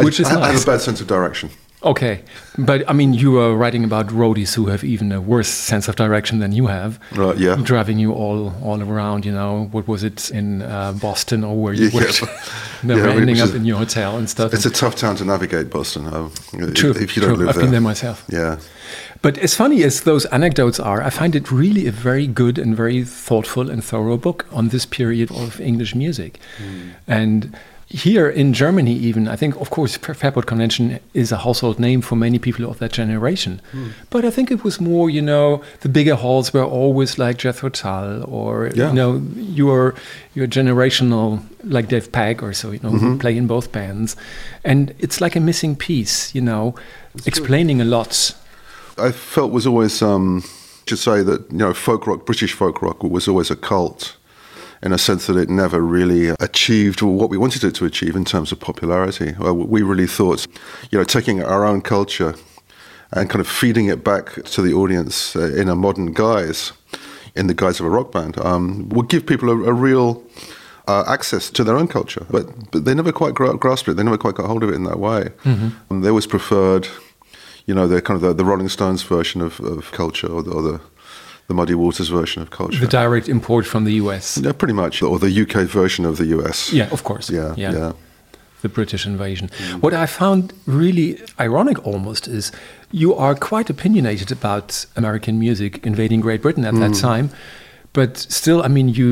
Which 0.02 0.20
I, 0.20 0.22
is 0.22 0.30
nice. 0.30 0.30
I 0.30 0.52
have 0.52 0.62
a 0.62 0.66
bad 0.66 0.80
sense 0.80 1.00
of 1.00 1.06
direction. 1.06 1.50
Okay, 1.82 2.22
but 2.58 2.88
I 2.90 2.92
mean, 2.92 3.14
you 3.14 3.38
are 3.38 3.56
writing 3.56 3.84
about 3.84 4.08
roadies 4.08 4.54
who 4.54 4.66
have 4.66 4.84
even 4.84 5.12
a 5.12 5.20
worse 5.20 5.48
sense 5.48 5.88
of 5.88 5.96
direction 5.96 6.38
than 6.38 6.52
you 6.52 6.66
have. 6.66 7.00
Uh, 7.16 7.34
yeah, 7.36 7.56
driving 7.56 7.98
you 7.98 8.12
all 8.12 8.52
all 8.62 8.82
around. 8.82 9.24
You 9.24 9.32
know, 9.32 9.68
what 9.72 9.88
was 9.88 10.04
it 10.04 10.30
in 10.30 10.60
uh, 10.60 10.92
Boston 10.92 11.42
or 11.42 11.56
where 11.56 11.72
you 11.72 11.88
yeah, 11.88 11.94
worked? 11.94 12.22
Never 12.82 13.08
yeah, 13.08 13.14
ending 13.14 13.40
up 13.40 13.54
in 13.54 13.64
your 13.64 13.78
hotel 13.78 14.18
and 14.18 14.28
stuff. 14.28 14.52
It's 14.52 14.66
a 14.66 14.70
tough 14.70 14.94
town 14.94 15.16
to 15.16 15.24
navigate, 15.24 15.70
Boston. 15.70 16.06
Uh, 16.06 16.28
true, 16.74 16.90
if 16.90 17.16
you 17.16 17.22
don't 17.22 17.34
true. 17.34 17.36
live 17.38 17.48
I've 17.48 17.54
there. 17.54 17.64
been 17.64 17.70
there 17.70 17.80
myself. 17.80 18.26
Yeah. 18.28 18.58
But 19.22 19.36
as 19.38 19.54
funny 19.54 19.82
as 19.82 20.02
those 20.02 20.24
anecdotes 20.26 20.80
are, 20.80 21.02
I 21.02 21.10
find 21.10 21.34
it 21.34 21.50
really 21.50 21.86
a 21.86 21.92
very 21.92 22.26
good 22.26 22.58
and 22.58 22.74
very 22.74 23.04
thoughtful 23.04 23.70
and 23.70 23.84
thorough 23.84 24.16
book 24.16 24.46
on 24.50 24.68
this 24.68 24.86
period 24.86 25.30
of 25.30 25.60
English 25.60 25.94
music. 25.94 26.38
Mm. 26.58 26.90
And 27.06 27.56
here 27.90 28.28
in 28.30 28.52
Germany, 28.52 28.92
even, 28.92 29.26
I 29.26 29.34
think, 29.34 29.60
of 29.60 29.70
course, 29.70 29.96
Fairport 29.96 30.46
Convention 30.46 31.00
is 31.12 31.32
a 31.32 31.38
household 31.38 31.80
name 31.80 32.00
for 32.02 32.14
many 32.14 32.38
people 32.38 32.70
of 32.70 32.78
that 32.78 32.92
generation. 32.92 33.60
Mm. 33.72 33.90
But 34.10 34.24
I 34.24 34.30
think 34.30 34.52
it 34.52 34.62
was 34.62 34.80
more, 34.80 35.10
you 35.10 35.20
know, 35.20 35.60
the 35.80 35.88
bigger 35.88 36.14
halls 36.14 36.54
were 36.54 36.62
always 36.62 37.18
like 37.18 37.38
Jethro 37.38 37.68
Tull 37.68 38.24
or, 38.32 38.70
yeah. 38.76 38.88
you 38.88 38.94
know, 38.94 39.20
your, 39.34 39.96
your 40.34 40.46
generational, 40.46 41.42
like 41.64 41.88
Dave 41.88 42.12
Pegg 42.12 42.44
or 42.44 42.52
so, 42.52 42.70
you 42.70 42.78
know, 42.78 42.92
mm-hmm. 42.92 43.18
play 43.18 43.36
in 43.36 43.48
both 43.48 43.72
bands. 43.72 44.14
And 44.64 44.94
it's 45.00 45.20
like 45.20 45.34
a 45.34 45.40
missing 45.40 45.74
piece, 45.74 46.32
you 46.32 46.40
know, 46.40 46.76
That's 47.14 47.26
explaining 47.26 47.78
true. 47.78 47.86
a 47.86 47.90
lot. 47.90 48.36
I 48.98 49.10
felt 49.10 49.50
was 49.50 49.66
always, 49.66 50.00
um, 50.00 50.44
to 50.86 50.96
say 50.96 51.24
that, 51.24 51.50
you 51.50 51.58
know, 51.58 51.74
folk 51.74 52.06
rock, 52.06 52.24
British 52.24 52.52
folk 52.52 52.82
rock 52.82 53.02
was 53.02 53.26
always 53.26 53.50
a 53.50 53.56
cult 53.56 54.16
in 54.82 54.92
a 54.92 54.98
sense 54.98 55.26
that 55.26 55.36
it 55.36 55.48
never 55.48 55.80
really 55.80 56.28
achieved 56.40 57.02
what 57.02 57.28
we 57.28 57.36
wanted 57.36 57.64
it 57.64 57.74
to 57.74 57.84
achieve 57.84 58.16
in 58.16 58.24
terms 58.24 58.52
of 58.52 58.60
popularity. 58.60 59.34
We 59.38 59.82
really 59.82 60.06
thought, 60.06 60.46
you 60.90 60.98
know, 60.98 61.04
taking 61.04 61.42
our 61.42 61.64
own 61.64 61.82
culture 61.82 62.34
and 63.12 63.28
kind 63.28 63.40
of 63.40 63.48
feeding 63.48 63.86
it 63.86 64.02
back 64.04 64.42
to 64.44 64.62
the 64.62 64.72
audience 64.72 65.36
uh, 65.36 65.52
in 65.54 65.68
a 65.68 65.74
modern 65.74 66.12
guise, 66.12 66.72
in 67.34 67.46
the 67.46 67.54
guise 67.54 67.80
of 67.80 67.86
a 67.86 67.90
rock 67.90 68.12
band, 68.12 68.38
um, 68.38 68.88
would 68.90 69.08
give 69.08 69.26
people 69.26 69.50
a, 69.50 69.64
a 69.64 69.72
real 69.72 70.22
uh, 70.86 71.04
access 71.06 71.50
to 71.50 71.64
their 71.64 71.76
own 71.76 71.88
culture. 71.88 72.24
But, 72.30 72.70
but 72.70 72.84
they 72.84 72.94
never 72.94 73.12
quite 73.12 73.34
grasped 73.34 73.88
it. 73.88 73.94
They 73.94 74.02
never 74.02 74.18
quite 74.18 74.34
got 74.34 74.46
hold 74.46 74.62
of 74.62 74.70
it 74.70 74.74
in 74.74 74.84
that 74.84 74.98
way. 74.98 75.30
Mm-hmm. 75.44 75.68
Um, 75.90 76.00
they 76.00 76.08
always 76.08 76.26
preferred, 76.26 76.88
you 77.66 77.74
know, 77.74 77.86
the 77.86 78.00
kind 78.00 78.16
of 78.16 78.22
the, 78.22 78.32
the 78.32 78.44
Rolling 78.44 78.68
Stones 78.68 79.02
version 79.02 79.42
of, 79.42 79.60
of 79.60 79.92
culture 79.92 80.28
or 80.28 80.42
the, 80.42 80.50
or 80.52 80.62
the 80.62 80.80
the 81.50 81.54
Muddy 81.54 81.74
Waters 81.74 82.08
version 82.08 82.42
of 82.42 82.50
culture. 82.50 82.78
The 82.78 82.86
direct 82.86 83.28
import 83.28 83.66
from 83.66 83.82
the 83.82 83.94
US. 83.94 84.38
Yeah, 84.38 84.52
pretty 84.52 84.72
much, 84.72 85.02
or 85.02 85.18
the 85.18 85.32
UK 85.42 85.66
version 85.66 86.04
of 86.04 86.16
the 86.16 86.26
US. 86.36 86.72
Yeah, 86.72 86.88
of 86.92 87.02
course. 87.02 87.28
Yeah, 87.28 87.54
yeah. 87.56 87.72
yeah. 87.72 87.92
the 88.62 88.68
British 88.68 89.04
invasion. 89.04 89.48
Mm. 89.48 89.82
What 89.82 89.92
I 89.92 90.06
found 90.06 90.52
really 90.66 91.18
ironic 91.40 91.84
almost 91.84 92.28
is 92.28 92.52
you 92.92 93.12
are 93.14 93.34
quite 93.34 93.68
opinionated 93.68 94.30
about 94.30 94.86
American 94.94 95.40
music 95.40 95.84
invading 95.84 96.20
Great 96.20 96.40
Britain 96.40 96.64
at 96.64 96.74
mm. 96.74 96.82
that 96.84 96.94
time, 97.00 97.30
but 97.92 98.16
still, 98.16 98.62
I 98.62 98.68
mean, 98.68 98.88
you 98.88 99.08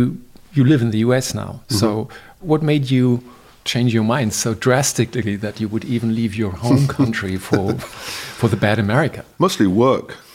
you 0.57 0.65
live 0.65 0.81
in 0.81 0.91
the 0.91 1.01
US 1.07 1.35
now. 1.35 1.51
Mm 1.51 1.61
-hmm. 1.69 1.79
So, 1.81 2.09
what 2.51 2.63
made 2.63 2.85
you 2.95 3.21
change 3.65 3.91
your 3.97 4.07
mind 4.17 4.35
so 4.35 4.55
drastically 4.67 5.39
that 5.39 5.55
you 5.61 5.69
would 5.73 5.85
even 5.95 6.15
leave 6.15 6.33
your 6.43 6.53
home 6.65 6.87
country 6.99 7.39
for 7.39 7.75
for 8.41 8.49
the 8.51 8.57
bad 8.57 8.79
America? 8.79 9.25
Mostly 9.37 9.67
work. 9.67 10.28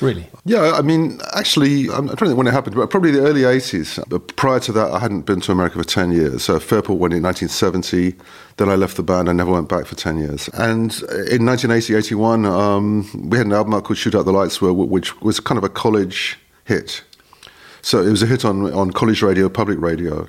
Really? 0.00 0.26
Yeah, 0.44 0.72
I 0.72 0.82
mean, 0.82 1.20
actually, 1.34 1.90
I'm 1.90 2.06
trying 2.06 2.16
to 2.16 2.26
think 2.26 2.38
when 2.38 2.46
it 2.46 2.52
happened, 2.52 2.76
but 2.76 2.88
probably 2.88 3.10
the 3.10 3.20
early 3.20 3.42
80s. 3.42 4.02
But 4.08 4.34
prior 4.36 4.58
to 4.60 4.72
that, 4.72 4.90
I 4.92 4.98
hadn't 4.98 5.22
been 5.22 5.40
to 5.42 5.52
America 5.52 5.78
for 5.78 5.84
10 5.84 6.12
years. 6.12 6.44
So 6.44 6.58
Fairport 6.58 6.98
went 6.98 7.12
in 7.12 7.22
1970. 7.22 8.14
Then 8.56 8.68
I 8.68 8.76
left 8.76 8.96
the 8.96 9.02
band. 9.02 9.28
I 9.28 9.32
never 9.32 9.52
went 9.52 9.68
back 9.68 9.86
for 9.86 9.94
10 9.94 10.18
years. 10.18 10.48
And 10.54 10.92
in 11.30 11.44
1980, 11.44 11.94
81, 11.94 12.46
um, 12.46 13.28
we 13.30 13.36
had 13.36 13.46
an 13.46 13.52
album 13.52 13.78
called 13.82 13.98
Shoot 13.98 14.14
Out 14.14 14.24
the 14.24 14.32
Lights, 14.32 14.62
which 14.62 15.20
was 15.20 15.38
kind 15.38 15.58
of 15.58 15.64
a 15.64 15.68
college 15.68 16.38
hit. 16.64 17.02
So 17.82 18.02
it 18.02 18.10
was 18.10 18.22
a 18.22 18.26
hit 18.26 18.44
on, 18.44 18.72
on 18.72 18.92
college 18.92 19.22
radio, 19.22 19.48
public 19.48 19.80
radio. 19.80 20.26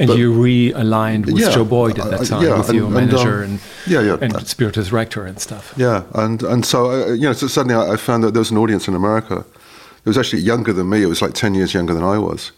And 0.00 0.08
but, 0.08 0.16
you 0.16 0.32
realigned 0.32 1.26
with 1.26 1.38
yeah, 1.38 1.50
Joe 1.50 1.66
Boyd 1.66 1.98
at 1.98 2.10
that 2.10 2.24
time, 2.26 2.42
yeah, 2.42 2.56
with 2.56 2.70
and, 2.70 2.78
your 2.78 2.88
manager 2.88 3.42
and, 3.42 3.60
um, 3.60 3.60
and, 3.84 3.92
yeah, 3.92 4.00
yeah. 4.00 4.16
and 4.18 4.48
spiritus 4.48 4.88
director 4.88 5.26
and 5.26 5.38
stuff. 5.38 5.74
Yeah, 5.76 6.04
and 6.14 6.42
and 6.42 6.64
so 6.64 6.90
uh, 6.90 7.12
you 7.12 7.24
know, 7.24 7.34
so 7.34 7.46
suddenly 7.48 7.74
I, 7.74 7.92
I 7.92 7.96
found 7.96 8.24
that 8.24 8.32
there 8.32 8.40
was 8.40 8.50
an 8.50 8.56
audience 8.56 8.88
in 8.88 8.94
America. 8.94 9.44
It 10.02 10.08
was 10.08 10.16
actually 10.16 10.40
younger 10.40 10.72
than 10.72 10.88
me. 10.88 11.02
It 11.02 11.06
was 11.06 11.20
like 11.20 11.34
ten 11.34 11.54
years 11.54 11.74
younger 11.74 11.92
than 11.92 12.02
I 12.02 12.16
was, 12.16 12.50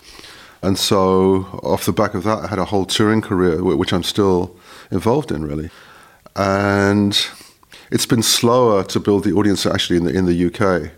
and 0.62 0.78
so 0.78 1.60
off 1.64 1.84
the 1.84 1.92
back 1.92 2.14
of 2.14 2.22
that, 2.22 2.38
I 2.44 2.46
had 2.46 2.60
a 2.60 2.66
whole 2.66 2.84
touring 2.84 3.22
career, 3.22 3.60
which 3.64 3.92
I'm 3.92 4.04
still 4.04 4.56
involved 4.92 5.32
in, 5.32 5.44
really. 5.44 5.70
And 6.36 7.26
it's 7.90 8.06
been 8.06 8.22
slower 8.22 8.84
to 8.84 9.00
build 9.00 9.24
the 9.24 9.32
audience 9.32 9.66
actually 9.66 9.96
in 9.96 10.04
the 10.04 10.16
in 10.16 10.26
the 10.26 10.46
UK. 10.46 10.92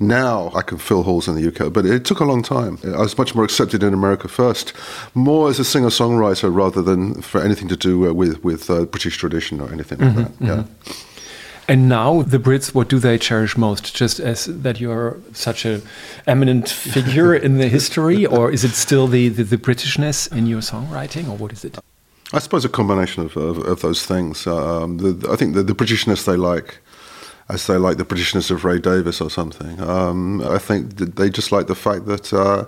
Now 0.00 0.52
I 0.54 0.62
can 0.62 0.78
fill 0.78 1.02
halls 1.02 1.26
in 1.26 1.34
the 1.34 1.48
UK, 1.48 1.72
but 1.72 1.84
it 1.84 2.04
took 2.04 2.20
a 2.20 2.24
long 2.24 2.42
time. 2.42 2.78
I 2.84 2.98
was 2.98 3.18
much 3.18 3.34
more 3.34 3.44
accepted 3.44 3.82
in 3.82 3.92
America 3.92 4.28
first, 4.28 4.72
more 5.14 5.50
as 5.50 5.58
a 5.58 5.64
singer 5.64 5.88
songwriter 5.88 6.54
rather 6.54 6.82
than 6.82 7.20
for 7.20 7.40
anything 7.40 7.66
to 7.68 7.76
do 7.76 8.08
uh, 8.08 8.12
with 8.12 8.44
with 8.44 8.70
uh, 8.70 8.84
British 8.84 9.16
tradition 9.16 9.60
or 9.60 9.72
anything 9.72 9.98
like 9.98 10.10
mm-hmm, 10.10 10.44
that. 10.44 10.56
Yeah. 10.56 10.62
Mm-hmm. 10.62 11.08
And 11.70 11.86
now 11.86 12.22
the 12.22 12.38
Brits, 12.38 12.74
what 12.74 12.88
do 12.88 12.98
they 12.98 13.18
cherish 13.18 13.58
most? 13.58 13.94
Just 13.94 14.20
as 14.20 14.46
that 14.46 14.80
you're 14.80 15.18
such 15.34 15.66
a 15.66 15.82
eminent 16.26 16.70
figure 16.70 17.34
in 17.34 17.58
the 17.58 17.68
history, 17.68 18.24
or 18.36 18.50
is 18.50 18.64
it 18.64 18.70
still 18.70 19.06
the, 19.06 19.28
the, 19.28 19.44
the, 19.44 19.58
Britishness 19.58 20.34
in 20.34 20.46
your 20.46 20.62
songwriting, 20.62 21.28
or 21.28 21.36
what 21.36 21.52
is 21.52 21.66
it? 21.66 21.78
I 22.32 22.38
suppose 22.38 22.64
a 22.64 22.70
combination 22.70 23.24
of, 23.24 23.36
of, 23.36 23.58
of 23.58 23.82
those 23.82 24.06
things. 24.06 24.46
Um, 24.46 24.96
the, 24.96 25.28
I 25.30 25.36
think 25.36 25.54
the, 25.54 25.62
the 25.62 25.74
Britishness 25.74 26.24
they 26.24 26.36
like 26.36 26.78
I 27.50 27.56
say 27.56 27.76
like 27.76 27.96
the 27.96 28.04
Britishness 28.04 28.50
of 28.50 28.64
Ray 28.64 28.78
Davies 28.78 29.20
or 29.20 29.30
something. 29.30 29.80
Um, 29.80 30.42
I 30.42 30.58
think 30.58 30.96
they 30.96 31.30
just 31.30 31.50
like 31.50 31.66
the 31.66 31.74
fact 31.74 32.04
that 32.06 32.32
uh, 32.32 32.66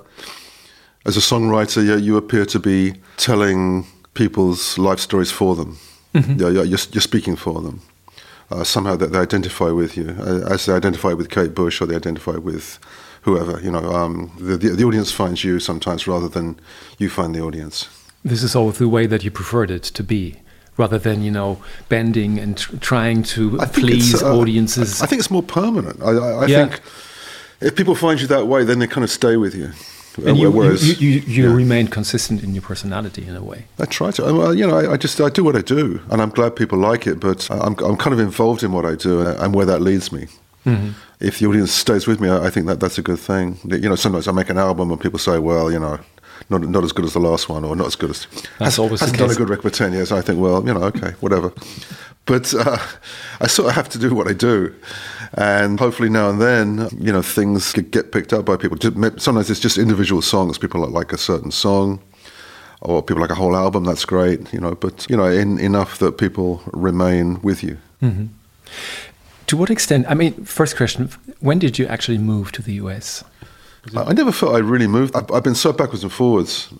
as 1.04 1.16
a 1.16 1.20
songwriter, 1.20 1.84
you, 1.84 1.96
you, 1.96 2.16
appear 2.16 2.46
to 2.46 2.58
be 2.58 2.94
telling 3.16 3.86
people's 4.14 4.78
life 4.78 4.98
stories 4.98 5.30
for 5.30 5.54
them. 5.54 5.78
Mm-hmm. 6.14 6.40
You're, 6.40 6.50
you're, 6.50 6.64
you're, 6.64 7.00
speaking 7.00 7.36
for 7.36 7.60
them. 7.60 7.82
Uh, 8.50 8.64
somehow 8.64 8.96
that 8.96 9.12
they 9.12 9.18
identify 9.18 9.70
with 9.70 9.96
you, 9.96 10.16
uh, 10.18 10.50
as 10.50 10.66
they 10.66 10.72
identify 10.72 11.12
with 11.12 11.30
Kate 11.30 11.54
Bush 11.54 11.80
or 11.80 11.86
they 11.86 11.94
identify 11.94 12.36
with 12.36 12.78
whoever. 13.22 13.60
You 13.60 13.70
know, 13.70 13.92
um, 13.92 14.32
the, 14.38 14.56
the, 14.56 14.70
the 14.70 14.84
audience 14.84 15.12
finds 15.12 15.44
you 15.44 15.60
sometimes 15.60 16.08
rather 16.08 16.28
than 16.28 16.58
you 16.98 17.10
find 17.10 17.34
the 17.34 17.42
audience. 17.42 17.88
This 18.24 18.42
is 18.42 18.56
all 18.56 18.70
the 18.70 18.88
way 18.88 19.06
that 19.06 19.24
you 19.24 19.30
preferred 19.30 19.70
it 19.70 19.82
to 19.82 20.02
be 20.02 20.36
rather 20.76 20.98
than 20.98 21.22
you 21.22 21.30
know 21.30 21.62
bending 21.88 22.38
and 22.38 22.56
tr- 22.56 22.76
trying 22.76 23.22
to 23.22 23.58
please 23.72 24.22
uh, 24.22 24.38
audiences. 24.38 25.02
I 25.02 25.06
think 25.06 25.20
it's 25.20 25.30
more 25.30 25.42
permanent. 25.42 26.02
I, 26.02 26.10
I, 26.10 26.30
I 26.30 26.46
yeah. 26.46 26.66
think 26.66 26.82
if 27.60 27.76
people 27.76 27.94
find 27.94 28.20
you 28.20 28.26
that 28.28 28.46
way, 28.46 28.64
then 28.64 28.78
they 28.78 28.86
kind 28.86 29.04
of 29.04 29.10
stay 29.10 29.36
with 29.36 29.54
you. 29.54 29.72
And 30.26 30.36
you, 30.36 30.50
Whereas, 30.50 31.00
you, 31.00 31.08
you, 31.08 31.20
you 31.20 31.48
yeah. 31.48 31.54
remain 31.54 31.86
consistent 31.86 32.42
in 32.42 32.52
your 32.52 32.62
personality 32.62 33.26
in 33.26 33.36
a 33.36 33.42
way. 33.42 33.66
I 33.78 33.84
try 33.84 34.10
to. 34.12 34.22
Well, 34.22 34.54
you 34.54 34.66
know, 34.66 34.76
I, 34.76 34.92
I, 34.92 34.96
just 34.96 35.20
I 35.20 35.30
do 35.30 35.44
what 35.44 35.54
I 35.54 35.62
do, 35.62 36.00
and 36.10 36.20
I'm 36.20 36.30
glad 36.30 36.56
people 36.56 36.78
like 36.78 37.06
it. 37.06 37.20
But 37.20 37.48
I'm 37.50 37.76
I'm 37.78 37.96
kind 37.96 38.12
of 38.12 38.18
involved 38.18 38.62
in 38.62 38.72
what 38.72 38.84
I 38.84 38.96
do 38.96 39.20
and 39.20 39.54
where 39.54 39.66
that 39.66 39.80
leads 39.80 40.10
me. 40.10 40.26
Mm-hmm. 40.66 40.90
If 41.20 41.38
the 41.38 41.46
audience 41.46 41.72
stays 41.72 42.06
with 42.06 42.20
me, 42.20 42.28
I 42.28 42.50
think 42.50 42.66
that 42.66 42.80
that's 42.80 42.98
a 42.98 43.02
good 43.02 43.20
thing. 43.20 43.58
You 43.64 43.88
know, 43.88 43.94
sometimes 43.94 44.26
I 44.26 44.32
make 44.32 44.50
an 44.50 44.58
album 44.58 44.90
and 44.90 45.00
people 45.00 45.18
say, 45.18 45.38
"Well, 45.38 45.70
you 45.70 45.78
know, 45.78 46.00
not 46.50 46.62
not 46.62 46.84
as 46.84 46.92
good 46.92 47.04
as 47.04 47.12
the 47.12 47.20
last 47.20 47.48
one, 47.48 47.64
or 47.64 47.76
not 47.76 47.86
as 47.86 47.96
good 47.96 48.10
as 48.10 48.26
that's 48.58 48.78
always 48.78 49.00
hasn't 49.00 49.18
done 49.18 49.30
a 49.30 49.34
good 49.34 49.48
record 49.48 49.70
for 49.70 49.76
ten 49.76 49.92
years. 49.92 50.12
I 50.12 50.20
think, 50.20 50.40
well, 50.40 50.66
you 50.66 50.74
know, 50.74 50.82
okay, 50.84 51.12
whatever. 51.20 51.52
But 52.26 52.54
uh, 52.54 52.78
I 53.40 53.46
sort 53.46 53.70
of 53.70 53.74
have 53.74 53.88
to 53.90 53.98
do 53.98 54.14
what 54.14 54.28
I 54.28 54.32
do, 54.32 54.74
and 55.34 55.78
hopefully 55.78 56.08
now 56.08 56.30
and 56.30 56.40
then, 56.40 56.88
you 56.98 57.12
know, 57.12 57.22
things 57.22 57.72
get 57.72 58.12
picked 58.12 58.32
up 58.32 58.44
by 58.44 58.56
people. 58.56 58.78
Sometimes 59.18 59.50
it's 59.50 59.60
just 59.60 59.78
individual 59.78 60.22
songs. 60.22 60.58
People 60.58 60.86
like 60.88 61.12
a 61.12 61.18
certain 61.18 61.50
song, 61.50 62.00
or 62.80 63.02
people 63.02 63.20
like 63.20 63.30
a 63.30 63.34
whole 63.34 63.56
album. 63.56 63.84
That's 63.84 64.04
great, 64.04 64.52
you 64.52 64.60
know. 64.60 64.74
But 64.74 65.06
you 65.08 65.16
know, 65.16 65.26
in, 65.26 65.58
enough 65.58 65.98
that 65.98 66.18
people 66.18 66.62
remain 66.72 67.40
with 67.42 67.62
you. 67.62 67.78
Mm-hmm. 68.02 68.26
To 69.46 69.56
what 69.56 69.70
extent? 69.70 70.06
I 70.08 70.14
mean, 70.14 70.44
first 70.44 70.76
question: 70.76 71.10
When 71.40 71.58
did 71.58 71.78
you 71.78 71.86
actually 71.86 72.18
move 72.18 72.52
to 72.52 72.62
the 72.62 72.74
US? 72.74 73.24
I 73.96 74.12
never 74.12 74.32
felt 74.32 74.54
I 74.54 74.58
really 74.58 74.86
moved. 74.86 75.16
I've, 75.16 75.30
I've 75.32 75.42
been 75.44 75.54
so 75.54 75.72
backwards 75.72 76.02
and 76.02 76.12
forwards. 76.12 76.72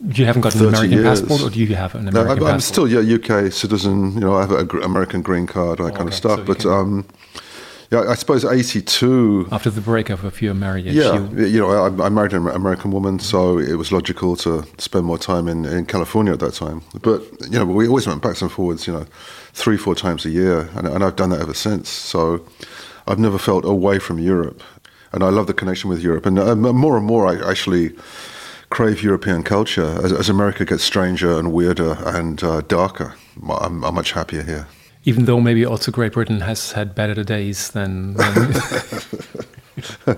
You 0.00 0.26
haven't 0.26 0.42
got 0.42 0.54
an 0.54 0.66
American 0.66 0.98
years. 0.98 1.20
passport, 1.20 1.42
or 1.42 1.50
do 1.50 1.60
you 1.60 1.74
have 1.76 1.94
an 1.94 2.08
American 2.08 2.38
no, 2.40 2.46
I'm, 2.46 2.54
I'm 2.54 2.60
still 2.60 2.88
yeah 2.88 3.14
UK 3.14 3.52
citizen. 3.52 4.12
You 4.14 4.20
know, 4.20 4.34
I 4.34 4.40
have 4.42 4.50
an 4.50 4.82
American 4.82 5.22
green 5.22 5.46
card, 5.46 5.78
that 5.78 5.84
oh, 5.84 5.88
kind 5.88 6.00
okay. 6.02 6.08
of 6.08 6.14
stuff. 6.14 6.38
So 6.40 6.44
but 6.44 6.66
um, 6.66 7.06
yeah, 7.90 8.10
I 8.10 8.14
suppose 8.14 8.44
'82. 8.44 9.48
After 9.52 9.70
the 9.70 9.80
breakup 9.80 10.24
of 10.24 10.42
your 10.42 10.52
marriage, 10.52 10.86
yeah, 10.86 11.28
you, 11.30 11.46
you 11.46 11.60
know, 11.60 11.70
I, 11.70 12.06
I, 12.06 12.08
married 12.08 12.32
an 12.32 12.48
American 12.48 12.90
woman, 12.90 13.18
so 13.18 13.58
it 13.58 13.74
was 13.74 13.92
logical 13.92 14.36
to 14.36 14.64
spend 14.78 15.06
more 15.06 15.18
time 15.18 15.48
in, 15.48 15.64
in 15.64 15.86
California 15.86 16.32
at 16.32 16.40
that 16.40 16.54
time. 16.54 16.82
But 17.00 17.22
you 17.48 17.58
know, 17.58 17.64
we 17.64 17.86
always 17.86 18.06
went 18.06 18.20
backs 18.20 18.42
and 18.42 18.50
forwards. 18.50 18.86
You 18.86 18.94
know, 18.94 19.06
three, 19.52 19.76
four 19.76 19.94
times 19.94 20.26
a 20.26 20.30
year, 20.30 20.68
and, 20.74 20.88
and 20.88 21.04
I've 21.04 21.16
done 21.16 21.30
that 21.30 21.40
ever 21.40 21.54
since. 21.54 21.88
So 21.88 22.44
I've 23.06 23.20
never 23.20 23.38
felt 23.38 23.64
away 23.64 24.00
from 24.00 24.18
Europe 24.18 24.62
and 25.14 25.22
I 25.22 25.30
love 25.30 25.46
the 25.46 25.54
connection 25.54 25.88
with 25.88 26.02
Europe. 26.02 26.26
And 26.26 26.38
uh, 26.38 26.54
more 26.56 26.96
and 26.96 27.06
more, 27.06 27.26
I 27.26 27.50
actually 27.50 27.92
crave 28.70 29.02
European 29.02 29.44
culture 29.44 30.00
as, 30.04 30.12
as 30.12 30.28
America 30.28 30.64
gets 30.64 30.82
stranger 30.82 31.38
and 31.38 31.52
weirder 31.52 31.96
and 32.04 32.42
uh, 32.42 32.60
darker. 32.62 33.14
I'm, 33.48 33.84
I'm, 33.84 33.94
much 33.94 34.12
happier 34.12 34.42
here. 34.42 34.66
Even 35.04 35.26
though 35.26 35.40
maybe 35.40 35.64
also 35.64 35.92
Great 35.92 36.12
Britain 36.12 36.40
has 36.40 36.72
had 36.72 36.94
better 36.94 37.22
days 37.22 37.70
than. 37.70 38.14
than 38.14 38.54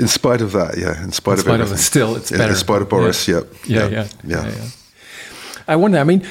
in 0.00 0.08
spite 0.08 0.40
of 0.40 0.52
that, 0.52 0.74
yeah. 0.76 1.02
In 1.02 1.12
spite, 1.12 1.34
in 1.34 1.44
spite 1.44 1.60
of, 1.60 1.70
of 1.70 1.78
it, 1.78 1.80
still 1.80 2.16
it's 2.16 2.30
better. 2.30 2.44
In, 2.44 2.50
in 2.50 2.56
spite 2.56 2.82
of 2.82 2.88
Boris, 2.88 3.28
yeah. 3.28 3.42
Yeah, 3.66 3.86
yeah, 3.86 3.88
yeah. 3.88 4.08
yeah. 4.24 4.48
yeah. 4.48 4.68
I 5.68 5.76
wonder. 5.76 5.98
I 5.98 6.04
mean, 6.04 6.26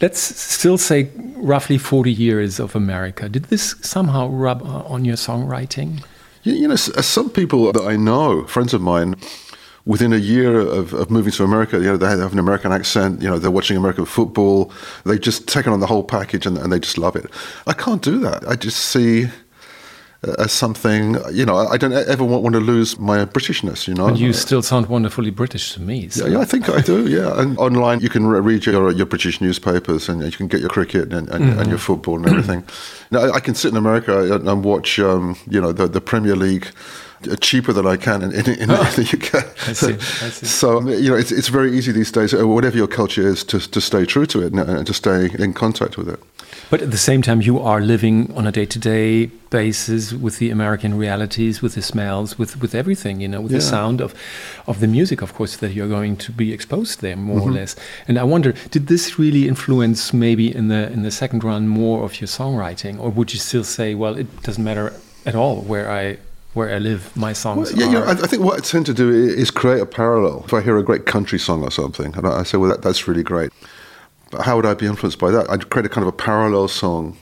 let's 0.00 0.20
still 0.20 0.78
say 0.78 1.10
roughly 1.36 1.78
40 1.78 2.12
years 2.12 2.58
of 2.58 2.74
America. 2.74 3.28
Did 3.28 3.44
this 3.44 3.76
somehow 3.82 4.28
rub 4.28 4.62
on 4.64 5.04
your 5.04 5.16
songwriting? 5.16 6.02
You 6.46 6.68
know, 6.68 6.74
uh, 6.74 7.02
some 7.02 7.28
people 7.28 7.72
that 7.72 7.82
I 7.82 7.96
know, 7.96 8.46
friends 8.46 8.72
of 8.72 8.80
mine, 8.80 9.16
within 9.84 10.12
a 10.12 10.16
year 10.16 10.60
of, 10.60 10.92
of 10.92 11.10
moving 11.10 11.32
to 11.32 11.44
America, 11.44 11.78
you 11.78 11.84
know, 11.84 11.96
they 11.96 12.06
have 12.06 12.32
an 12.32 12.38
American 12.38 12.70
accent, 12.70 13.20
you 13.20 13.28
know, 13.28 13.38
they're 13.38 13.50
watching 13.50 13.76
American 13.76 14.04
football, 14.04 14.70
they've 15.04 15.20
just 15.20 15.48
taken 15.48 15.72
on 15.72 15.80
the 15.80 15.86
whole 15.86 16.04
package 16.04 16.46
and, 16.46 16.56
and 16.56 16.72
they 16.72 16.78
just 16.78 16.98
love 16.98 17.16
it. 17.16 17.28
I 17.66 17.72
can't 17.72 18.00
do 18.00 18.18
that. 18.20 18.46
I 18.48 18.54
just 18.54 18.78
see 18.78 19.26
as 20.38 20.52
something, 20.52 21.16
you 21.32 21.44
know, 21.44 21.56
I 21.56 21.76
don't 21.76 21.92
ever 21.92 22.24
want, 22.24 22.54
to 22.54 22.60
lose 22.60 22.98
my 22.98 23.24
Britishness, 23.24 23.86
you 23.86 23.94
know. 23.94 24.06
And 24.06 24.18
you 24.18 24.32
still 24.32 24.62
sound 24.62 24.86
wonderfully 24.86 25.30
British 25.30 25.74
to 25.74 25.80
me. 25.80 26.08
So. 26.08 26.26
Yeah, 26.26 26.38
I 26.38 26.44
think 26.44 26.68
I 26.68 26.80
do, 26.80 27.06
yeah. 27.06 27.40
And 27.40 27.58
online, 27.58 28.00
you 28.00 28.08
can 28.08 28.26
read 28.26 28.66
your, 28.66 28.90
your 28.92 29.06
British 29.06 29.40
newspapers 29.40 30.08
and 30.08 30.22
you 30.22 30.32
can 30.32 30.48
get 30.48 30.60
your 30.60 30.70
cricket 30.70 31.12
and, 31.12 31.28
and, 31.28 31.44
mm-hmm. 31.44 31.58
and 31.58 31.68
your 31.68 31.78
football 31.78 32.16
and 32.16 32.26
everything. 32.26 32.64
now, 33.10 33.30
I 33.32 33.40
can 33.40 33.54
sit 33.54 33.70
in 33.70 33.76
America 33.76 34.34
and, 34.34 34.64
watch, 34.64 34.98
um, 34.98 35.36
you 35.48 35.60
know, 35.60 35.72
the, 35.72 35.86
the 35.86 36.00
Premier 36.00 36.36
League 36.36 36.66
uh, 36.66 36.70
cheaper 37.40 37.72
than 37.72 37.86
I 37.86 37.96
can 37.96 38.22
in, 38.22 38.32
in, 38.32 38.46
in 38.60 38.70
oh, 38.70 38.76
the 38.96 39.02
UK. 39.02 39.68
I 39.68 39.72
see, 39.72 39.94
I 39.94 39.96
see. 40.30 40.46
So, 40.46 40.80
you 40.88 41.10
know, 41.10 41.16
it's, 41.16 41.32
it's 41.32 41.48
very 41.48 41.76
easy 41.76 41.92
these 41.92 42.12
days, 42.12 42.34
uh, 42.34 42.46
whatever 42.46 42.76
your 42.76 42.88
culture 42.88 43.26
is, 43.26 43.44
to, 43.44 43.58
to 43.58 43.80
stay 43.80 44.04
true 44.04 44.26
to 44.26 44.42
it 44.42 44.52
and 44.52 44.86
to 44.86 44.94
stay 44.94 45.30
in 45.38 45.52
contact 45.52 45.96
with 45.96 46.08
it. 46.08 46.20
But 46.68 46.82
at 46.82 46.90
the 46.90 46.98
same 46.98 47.22
time, 47.22 47.42
you 47.42 47.60
are 47.60 47.80
living 47.80 48.32
on 48.36 48.46
a 48.46 48.52
day 48.52 48.66
to 48.66 48.78
day 48.78 49.26
basis 49.50 50.12
with 50.12 50.38
the 50.38 50.50
American 50.50 50.96
realities, 50.98 51.62
with 51.62 51.74
the 51.74 51.82
smells, 51.82 52.38
with, 52.38 52.60
with 52.60 52.74
everything, 52.74 53.20
you 53.20 53.28
know, 53.28 53.40
with 53.40 53.52
yeah. 53.52 53.58
the 53.58 53.64
sound 53.64 54.00
of, 54.00 54.14
of 54.66 54.80
the 54.80 54.88
music, 54.88 55.22
of 55.22 55.32
course, 55.34 55.56
that 55.58 55.72
you're 55.72 55.88
going 55.88 56.16
to 56.16 56.32
be 56.32 56.52
exposed 56.52 57.00
there 57.00 57.16
more 57.16 57.38
mm-hmm. 57.38 57.50
or 57.50 57.52
less. 57.52 57.76
And 58.08 58.18
I 58.18 58.24
wonder, 58.24 58.52
did 58.70 58.88
this 58.88 59.18
really 59.18 59.46
influence 59.46 60.12
maybe 60.12 60.54
in 60.54 60.68
the 60.68 60.90
in 60.92 61.02
the 61.02 61.10
second 61.10 61.44
run 61.44 61.68
more 61.68 62.04
of 62.04 62.20
your 62.20 62.28
songwriting, 62.28 62.98
or 62.98 63.10
would 63.10 63.32
you 63.32 63.38
still 63.38 63.64
say, 63.64 63.94
well, 63.94 64.16
it 64.16 64.42
doesn't 64.42 64.62
matter 64.62 64.92
at 65.24 65.34
all 65.34 65.60
where 65.62 65.90
I 65.90 66.18
where 66.56 66.74
I 66.74 66.78
live, 66.78 67.14
my 67.14 67.34
songs. 67.34 67.70
Well, 67.70 67.80
yeah, 67.80 67.86
you 67.86 67.92
know, 67.92 68.04
I, 68.04 68.12
I, 68.12 68.26
think 68.26 68.42
what 68.42 68.56
I 68.56 68.60
tend 68.60 68.86
to 68.86 68.94
do 68.94 69.10
is 69.10 69.50
create 69.50 69.80
a 69.80 69.86
parallel. 69.86 70.42
If 70.46 70.54
I 70.54 70.62
hear 70.62 70.78
a 70.78 70.82
great 70.82 71.04
country 71.04 71.38
song 71.38 71.62
or 71.62 71.70
something, 71.70 72.16
and 72.16 72.26
I 72.26 72.44
say, 72.44 72.56
well, 72.56 72.70
that, 72.70 72.80
that's 72.80 73.06
really 73.06 73.22
great. 73.22 73.52
But 74.30 74.40
how 74.40 74.56
would 74.56 74.64
I 74.64 74.72
be 74.72 74.86
influenced 74.86 75.18
by 75.18 75.30
that? 75.32 75.50
I'd 75.50 75.68
create 75.68 75.84
a 75.84 75.90
kind 75.90 76.02
of 76.02 76.08
a 76.08 76.16
parallel 76.16 76.68
song 76.68 77.18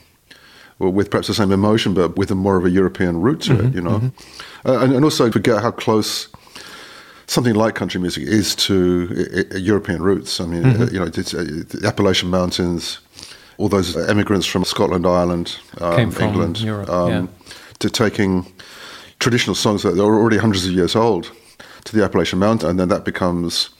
with 0.78 1.10
perhaps 1.10 1.26
the 1.26 1.34
same 1.34 1.50
emotion, 1.50 1.94
but 1.94 2.16
with 2.16 2.30
a 2.30 2.36
more 2.36 2.56
of 2.56 2.64
a 2.64 2.70
European 2.70 3.20
root 3.20 3.42
to 3.42 3.54
mm-hmm, 3.54 3.66
it, 3.66 3.74
you 3.74 3.80
know. 3.80 3.98
Mm-hmm. 3.98 4.68
Uh, 4.68 4.84
and, 4.84 4.92
and, 4.92 5.04
also 5.04 5.28
forget 5.30 5.60
how 5.60 5.72
close 5.72 6.28
something 7.26 7.54
like 7.54 7.74
country 7.74 8.00
music 8.00 8.22
is 8.24 8.54
to 8.54 9.44
uh, 9.52 9.56
European 9.56 10.00
roots. 10.00 10.40
I 10.40 10.46
mean, 10.46 10.62
mm-hmm. 10.62 10.82
uh, 10.82 10.86
you 10.86 11.00
know, 11.00 11.06
it's, 11.06 11.34
uh, 11.34 11.42
the 11.42 11.86
Appalachian 11.86 12.30
Mountains, 12.30 13.00
all 13.58 13.68
those 13.68 13.96
immigrants 14.08 14.46
from 14.46 14.64
Scotland, 14.64 15.06
Ireland, 15.06 15.56
um, 15.80 15.98
England, 16.20 16.60
Europe, 16.60 16.88
um, 16.88 17.10
yeah. 17.10 17.26
to 17.80 17.90
taking 17.90 18.46
traditional 19.24 19.54
songs 19.54 19.82
that 19.82 19.98
are 19.98 20.18
already 20.20 20.36
hundreds 20.36 20.66
of 20.66 20.72
years 20.72 20.94
old 20.94 21.32
to 21.84 21.96
the 21.96 22.04
Appalachian 22.04 22.38
Mountain, 22.38 22.68
and 22.68 22.78
then 22.78 22.88
that 22.88 23.06
becomes 23.06 23.70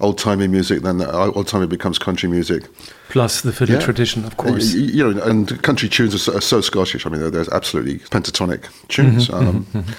old 0.00 0.18
timey 0.18 0.46
music, 0.46 0.82
then 0.82 1.02
old 1.02 1.48
timey 1.48 1.66
becomes 1.66 1.98
country 1.98 2.28
music. 2.28 2.64
Plus 3.08 3.40
the 3.40 3.50
fiddle 3.50 3.76
yeah. 3.76 3.80
tradition, 3.80 4.26
of 4.26 4.36
course. 4.36 4.74
You 4.74 5.14
know, 5.14 5.22
and 5.22 5.62
country 5.62 5.88
tunes 5.88 6.14
are 6.14 6.18
so, 6.18 6.36
are 6.36 6.42
so 6.42 6.60
Scottish. 6.60 7.06
I 7.06 7.08
mean, 7.08 7.30
there's 7.30 7.48
absolutely 7.48 8.00
pentatonic 8.10 8.68
tunes. 8.88 9.28
Mm-hmm, 9.28 9.48
um, 9.48 9.64
mm-hmm. 9.72 9.92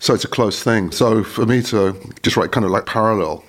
So 0.00 0.12
it's 0.14 0.24
a 0.24 0.28
close 0.28 0.60
thing. 0.60 0.90
So 0.90 1.22
for 1.22 1.46
me 1.46 1.62
to 1.62 1.94
just 2.24 2.36
write 2.36 2.50
kind 2.50 2.66
of 2.66 2.72
like 2.72 2.86
parallel 2.86 3.44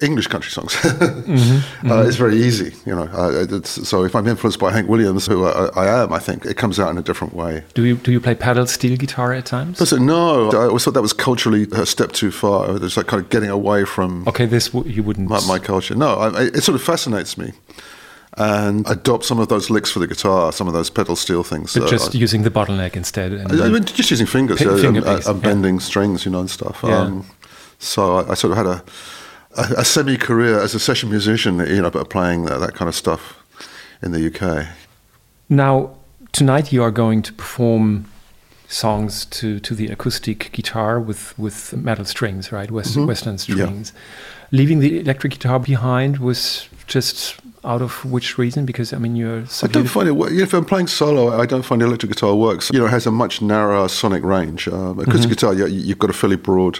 English 0.00 0.26
country 0.26 0.50
songs. 0.50 0.72
mm-hmm. 0.74 1.90
Uh, 1.90 2.02
it's 2.02 2.16
very 2.16 2.36
easy, 2.36 2.74
you 2.84 2.94
know. 2.94 3.04
Uh, 3.04 3.62
so 3.62 4.04
if 4.04 4.14
I'm 4.14 4.26
influenced 4.26 4.58
by 4.58 4.72
Hank 4.72 4.88
Williams, 4.88 5.26
who 5.26 5.44
I, 5.44 5.68
I, 5.76 6.02
am, 6.02 6.12
I 6.12 6.18
think 6.18 6.44
it 6.44 6.56
comes 6.56 6.80
out 6.80 6.90
in 6.90 6.98
a 6.98 7.02
different 7.02 7.34
way. 7.34 7.62
Do 7.74 7.84
you 7.84 7.96
do 7.96 8.10
you 8.10 8.20
play 8.20 8.34
pedal 8.34 8.66
steel 8.66 8.96
guitar 8.96 9.32
at 9.32 9.46
times? 9.46 9.78
But 9.78 9.92
no, 10.00 10.50
I 10.50 10.66
always 10.66 10.84
thought 10.84 10.94
that 10.94 11.02
was 11.02 11.12
culturally 11.12 11.66
a 11.72 11.86
step 11.86 12.12
too 12.12 12.30
far. 12.30 12.76
It's 12.82 12.96
like 12.96 13.06
kind 13.06 13.22
of 13.22 13.30
getting 13.30 13.50
away 13.50 13.84
from. 13.84 14.26
Okay, 14.26 14.46
this 14.46 14.68
w- 14.70 14.90
you 14.92 15.02
wouldn't. 15.02 15.28
My, 15.28 15.40
my 15.46 15.58
culture, 15.58 15.94
no. 15.94 16.14
I, 16.14 16.42
it 16.42 16.62
sort 16.62 16.74
of 16.74 16.82
fascinates 16.82 17.38
me 17.38 17.52
and 18.36 18.86
I 18.86 18.92
adopt 18.92 19.24
some 19.24 19.38
of 19.38 19.48
those 19.48 19.70
licks 19.70 19.90
for 19.90 19.98
the 19.98 20.06
guitar, 20.06 20.52
some 20.52 20.66
of 20.68 20.74
those 20.74 20.90
pedal 20.90 21.16
steel 21.16 21.42
things. 21.42 21.74
But 21.74 21.84
uh, 21.84 21.88
just 21.88 22.14
using 22.14 22.42
the 22.42 22.50
bottleneck 22.50 22.94
instead. 22.94 23.32
I 23.32 23.68
mean, 23.68 23.84
just 23.84 24.10
using 24.10 24.26
fingers, 24.26 24.58
p- 24.58 24.64
yeah, 24.64 24.86
and, 24.86 24.96
and, 24.98 25.42
bending 25.42 25.74
yeah. 25.76 25.80
strings, 25.80 26.24
you 26.26 26.30
know, 26.30 26.40
and 26.40 26.50
stuff. 26.50 26.80
Yeah. 26.84 26.98
Um, 26.98 27.26
so 27.78 28.16
I, 28.16 28.32
I, 28.32 28.34
sort 28.34 28.52
of 28.52 28.58
had 28.58 28.66
a 28.66 28.84
a, 29.56 29.74
a 29.78 29.84
semi 29.84 30.16
career 30.16 30.60
as 30.60 30.74
a 30.74 30.80
session 30.80 31.10
musician, 31.10 31.58
you 31.60 31.82
know, 31.82 31.90
but 31.90 32.10
playing 32.10 32.44
that, 32.46 32.58
that 32.58 32.74
kind 32.74 32.88
of 32.88 32.94
stuff 32.94 33.42
in 34.02 34.12
the 34.12 34.26
UK. 34.26 34.68
Now, 35.48 35.96
tonight 36.32 36.72
you 36.72 36.82
are 36.82 36.90
going 36.90 37.22
to 37.22 37.32
perform 37.32 38.06
songs 38.68 39.26
to, 39.26 39.60
to 39.60 39.74
the 39.74 39.88
acoustic 39.88 40.50
guitar 40.52 40.98
with, 41.00 41.38
with 41.38 41.74
metal 41.76 42.04
strings, 42.04 42.50
right? 42.50 42.70
West, 42.70 42.96
mm-hmm. 42.96 43.06
Western 43.06 43.38
strings. 43.38 43.92
Yeah. 43.94 44.00
Leaving 44.52 44.80
the 44.80 45.00
electric 45.00 45.32
guitar 45.34 45.58
behind 45.58 46.18
was 46.18 46.68
just 46.86 47.36
out 47.64 47.82
of 47.82 48.04
which 48.04 48.38
reason? 48.38 48.64
Because 48.64 48.92
I 48.92 48.98
mean, 48.98 49.16
you're. 49.16 49.44
I 49.62 49.66
don't 49.66 49.88
find 49.88 50.08
it. 50.08 50.32
If 50.40 50.54
I'm 50.54 50.64
playing 50.64 50.86
solo, 50.86 51.36
I 51.36 51.46
don't 51.46 51.64
find 51.64 51.82
the 51.82 51.86
electric 51.86 52.12
guitar 52.12 52.34
works. 52.34 52.70
You 52.72 52.78
know, 52.78 52.86
it 52.86 52.90
has 52.90 53.06
a 53.06 53.10
much 53.10 53.42
narrower 53.42 53.88
sonic 53.88 54.22
range. 54.22 54.68
Um, 54.68 55.00
acoustic 55.00 55.22
mm-hmm. 55.22 55.28
guitar, 55.30 55.54
you, 55.54 55.66
you've 55.66 55.98
got 55.98 56.10
a 56.10 56.12
fairly 56.12 56.36
broad 56.36 56.78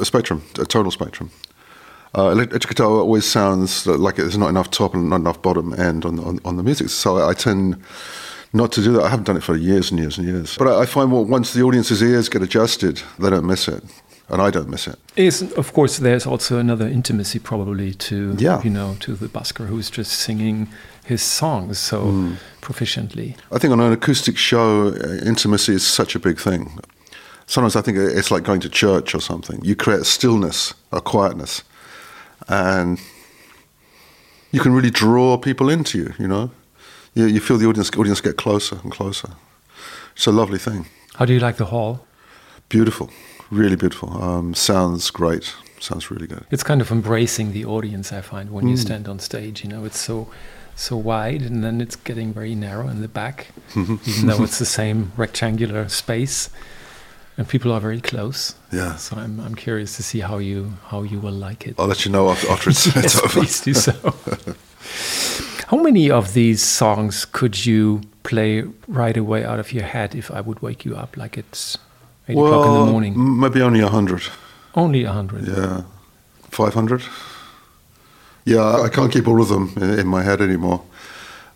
a 0.00 0.04
spectrum, 0.04 0.42
a 0.58 0.64
tonal 0.64 0.90
spectrum. 0.90 1.30
Uh, 2.16 2.30
electric 2.30 2.62
guitar 2.68 2.86
always 2.86 3.24
sounds 3.24 3.86
like 3.86 4.16
there's 4.16 4.38
not 4.38 4.48
enough 4.48 4.70
top 4.70 4.94
and 4.94 5.10
not 5.10 5.16
enough 5.16 5.42
bottom 5.42 5.74
end 5.74 6.04
on, 6.04 6.20
on, 6.20 6.38
on 6.44 6.56
the 6.56 6.62
music. 6.62 6.88
So 6.88 7.16
I, 7.16 7.30
I, 7.30 7.34
tend 7.34 7.82
not 8.52 8.70
to 8.72 8.82
do 8.84 8.92
that. 8.92 9.02
I 9.02 9.08
haven't 9.08 9.24
done 9.24 9.36
it 9.36 9.42
for 9.42 9.56
years 9.56 9.90
and 9.90 9.98
years 9.98 10.16
and 10.16 10.26
years. 10.26 10.56
But 10.56 10.68
I, 10.68 10.82
I 10.82 10.86
find 10.86 11.10
well, 11.10 11.24
once 11.24 11.52
the 11.54 11.62
audience's 11.62 12.02
ears 12.02 12.28
get 12.28 12.40
adjusted, 12.40 13.02
they 13.18 13.30
don't 13.30 13.46
miss 13.46 13.66
it. 13.66 13.82
And 14.28 14.40
I 14.40 14.50
don't 14.50 14.68
miss 14.68 14.86
it. 14.86 14.96
Is 15.16 15.42
of 15.52 15.72
course 15.72 15.98
there's 15.98 16.24
also 16.24 16.58
another 16.58 16.86
intimacy 16.86 17.38
probably 17.38 17.92
to 17.94 18.34
yeah. 18.38 18.62
you 18.62 18.70
know 18.70 18.96
to 19.00 19.14
the 19.14 19.28
busker 19.28 19.66
who's 19.66 19.90
just 19.90 20.12
singing 20.12 20.68
his 21.04 21.20
songs 21.20 21.78
so 21.78 22.06
mm. 22.06 22.36
proficiently. 22.62 23.36
I 23.52 23.58
think 23.58 23.72
on 23.72 23.80
an 23.80 23.92
acoustic 23.92 24.38
show, 24.38 24.88
uh, 24.88 25.26
intimacy 25.26 25.74
is 25.74 25.86
such 25.86 26.14
a 26.14 26.18
big 26.18 26.38
thing. 26.38 26.78
Sometimes 27.46 27.76
I 27.76 27.82
think 27.82 27.98
it's 27.98 28.30
like 28.30 28.44
going 28.44 28.60
to 28.60 28.70
church 28.70 29.14
or 29.14 29.20
something. 29.20 29.62
You 29.62 29.76
create 29.76 30.00
a 30.00 30.04
stillness, 30.04 30.72
a 30.90 31.02
quietness 31.02 31.62
and 32.48 33.00
you 34.52 34.60
can 34.60 34.72
really 34.72 34.90
draw 34.90 35.36
people 35.36 35.68
into 35.68 35.98
you. 35.98 36.14
You 36.18 36.28
know, 36.28 36.50
you, 37.14 37.26
you 37.26 37.40
feel 37.40 37.58
the 37.58 37.66
audience 37.66 37.90
audience 37.96 38.20
get 38.20 38.36
closer 38.36 38.78
and 38.82 38.92
closer. 38.92 39.30
It's 40.16 40.26
a 40.26 40.32
lovely 40.32 40.58
thing. 40.58 40.86
How 41.14 41.24
do 41.24 41.32
you 41.32 41.40
like 41.40 41.56
the 41.56 41.66
hall? 41.66 42.06
Beautiful, 42.68 43.10
really 43.50 43.76
beautiful. 43.76 44.22
Um, 44.22 44.54
sounds 44.54 45.10
great. 45.10 45.54
Sounds 45.80 46.10
really 46.10 46.26
good. 46.26 46.46
It's 46.50 46.62
kind 46.62 46.80
of 46.80 46.90
embracing 46.90 47.52
the 47.52 47.64
audience. 47.64 48.12
I 48.12 48.20
find 48.20 48.50
when 48.50 48.64
mm. 48.64 48.70
you 48.70 48.76
stand 48.76 49.06
on 49.08 49.18
stage, 49.18 49.62
you 49.62 49.68
know, 49.68 49.84
it's 49.84 49.98
so 49.98 50.28
so 50.76 50.96
wide, 50.96 51.42
and 51.42 51.62
then 51.62 51.80
it's 51.80 51.94
getting 51.94 52.32
very 52.32 52.54
narrow 52.54 52.88
in 52.88 53.00
the 53.00 53.08
back, 53.08 53.48
even 53.76 54.26
though 54.26 54.42
it's 54.42 54.58
the 54.58 54.64
same 54.64 55.12
rectangular 55.16 55.88
space 55.88 56.50
and 57.36 57.48
people 57.48 57.72
are 57.72 57.80
very 57.80 58.00
close. 58.00 58.54
Yeah. 58.72 58.96
So 58.96 59.16
I'm, 59.16 59.40
I'm 59.40 59.54
curious 59.54 59.96
to 59.96 60.02
see 60.02 60.20
how 60.20 60.38
you 60.38 60.74
how 60.86 61.02
you 61.02 61.18
will 61.18 61.32
like 61.32 61.66
it. 61.66 61.74
I'll 61.78 61.86
let 61.86 62.04
you 62.04 62.12
know 62.12 62.30
after, 62.30 62.50
after 62.50 62.70
it's, 62.70 62.86
yes, 62.96 63.16
over. 63.16 63.28
Please 63.28 63.60
do 63.60 63.74
so. 63.74 63.92
how 65.68 65.78
many 65.82 66.10
of 66.10 66.34
these 66.34 66.62
songs 66.62 67.24
could 67.24 67.66
you 67.66 68.02
play 68.22 68.64
right 68.88 69.16
away 69.16 69.44
out 69.44 69.58
of 69.58 69.72
your 69.72 69.84
head 69.84 70.14
if 70.14 70.30
I 70.30 70.40
would 70.40 70.60
wake 70.62 70.84
you 70.84 70.96
up 70.96 71.16
like 71.16 71.36
it's 71.36 71.78
eight 72.28 72.36
well, 72.36 72.46
o'clock 72.46 72.66
in 72.66 72.86
the 72.86 72.92
morning? 72.92 73.40
Maybe 73.40 73.62
only 73.62 73.80
a 73.80 73.88
hundred. 73.88 74.22
Only 74.74 75.04
a 75.04 75.12
hundred. 75.12 75.46
Yeah, 75.46 75.82
five 76.50 76.74
hundred. 76.74 77.02
Yeah, 78.44 78.82
I 78.82 78.88
can't 78.88 79.10
keep 79.10 79.26
all 79.26 79.40
of 79.40 79.48
them 79.48 79.72
in, 79.76 79.98
in 80.00 80.06
my 80.06 80.22
head 80.22 80.40
anymore. 80.40 80.82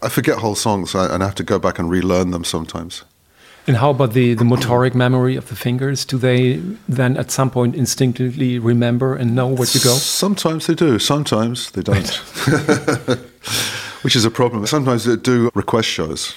I 0.01 0.09
forget 0.09 0.39
whole 0.39 0.55
songs 0.55 0.95
and 0.95 1.23
I 1.23 1.27
have 1.27 1.35
to 1.37 1.43
go 1.43 1.59
back 1.59 1.79
and 1.79 1.91
relearn 1.91 2.31
them 2.31 2.45
sometimes. 2.45 3.05
And 3.69 3.77
how 3.77 3.91
about 3.91 4.15
the, 4.15 4.33
the 4.33 4.45
motoric 4.45 4.95
memory 4.95 5.37
of 5.37 5.51
the 5.51 5.55
fingers? 5.55 6.07
Do 6.07 6.17
they 6.17 6.55
then 6.89 7.19
at 7.19 7.31
some 7.31 7.51
point 7.51 7.77
instinctively 7.77 8.59
remember 8.59 9.15
and 9.15 9.35
know 9.35 9.47
where 9.47 9.67
to 9.67 9.79
go? 9.79 9.91
Sometimes 9.91 10.67
they 10.67 10.75
do, 10.75 10.99
sometimes 10.99 11.71
they 11.73 11.83
don't. 11.83 12.09
Which 14.03 14.17
is 14.17 14.25
a 14.25 14.31
problem. 14.31 14.67
Sometimes 14.67 15.05
they 15.05 15.17
do 15.17 15.51
request 15.55 15.87
shows. 15.87 16.35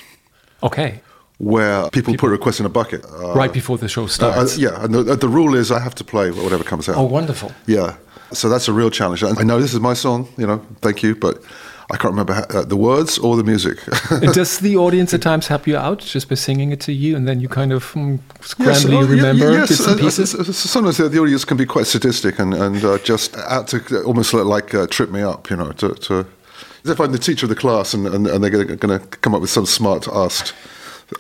Okay. 0.62 1.00
Where 1.38 1.90
people, 1.90 2.12
people 2.12 2.28
put 2.28 2.32
requests 2.32 2.60
in 2.60 2.66
a 2.66 2.70
bucket. 2.70 3.06
Uh, 3.06 3.34
right 3.34 3.54
before 3.54 3.78
the 3.78 3.88
show 3.88 4.08
starts. 4.08 4.38
Uh, 4.38 4.42
uh, 4.42 4.72
yeah, 4.72 4.84
and 4.84 4.94
the, 4.94 5.16
the 5.16 5.30
rule 5.30 5.56
is 5.56 5.72
I 5.72 5.80
have 5.80 5.96
to 5.96 6.04
play 6.04 6.32
whatever 6.32 6.66
comes 6.66 6.90
out. 6.90 6.98
Oh, 6.98 7.04
wonderful. 7.04 7.54
Yeah. 7.66 7.96
So 8.34 8.50
that's 8.50 8.68
a 8.68 8.74
real 8.74 8.90
challenge. 8.90 9.24
I 9.24 9.44
know 9.44 9.62
this 9.62 9.74
is 9.74 9.80
my 9.80 9.94
song, 9.94 10.28
you 10.38 10.46
know, 10.46 10.66
thank 10.82 11.02
you, 11.02 11.16
but 11.16 11.42
I 11.92 11.98
can't 11.98 12.14
remember 12.14 12.34
how, 12.34 12.44
uh, 12.44 12.64
the 12.64 12.78
words 12.78 13.18
or 13.18 13.36
the 13.36 13.44
music. 13.44 13.78
does 14.34 14.60
the 14.68 14.78
audience 14.78 15.14
at 15.14 15.22
times 15.22 15.48
help 15.48 15.68
you 15.68 15.76
out 15.76 16.00
just 16.00 16.30
by 16.30 16.36
singing 16.36 16.72
it 16.72 16.80
to 16.82 16.94
you, 16.94 17.18
and 17.18 17.28
then 17.28 17.42
you 17.42 17.50
kind 17.50 17.74
of 17.74 17.96
um, 17.96 18.20
scrambly 18.40 19.02
yes, 19.02 19.10
remember 19.10 19.52
yes, 19.52 19.70
bits 19.70 19.88
and 19.88 20.00
uh, 20.00 20.04
pieces? 20.04 20.34
Uh, 20.34 20.44
sometimes 20.54 20.98
the, 20.98 21.20
audience 21.20 21.44
can 21.44 21.58
be 21.58 21.66
quite 21.66 21.88
sadistic 21.88 22.40
and, 22.40 22.54
and 22.54 22.84
uh, 22.86 22.98
just 23.00 23.36
out 23.38 23.68
to 23.68 24.04
almost 24.04 24.34
like 24.34 24.74
uh, 24.74 24.88
trip 24.88 25.10
me 25.12 25.22
up, 25.22 25.50
you 25.50 25.58
know. 25.58 25.72
To, 25.74 25.94
to, 25.94 26.26
if 26.86 27.00
I'm 27.00 27.12
the 27.12 27.20
teacher 27.20 27.46
of 27.46 27.50
the 27.50 27.56
class 27.56 27.94
and, 27.94 28.08
and, 28.08 28.26
and 28.26 28.44
they're 28.44 28.50
going 28.50 28.78
to 28.78 29.00
come 29.18 29.36
up 29.36 29.42
with 29.42 29.50
some 29.50 29.66
smart 29.66 30.08
asked 30.08 30.54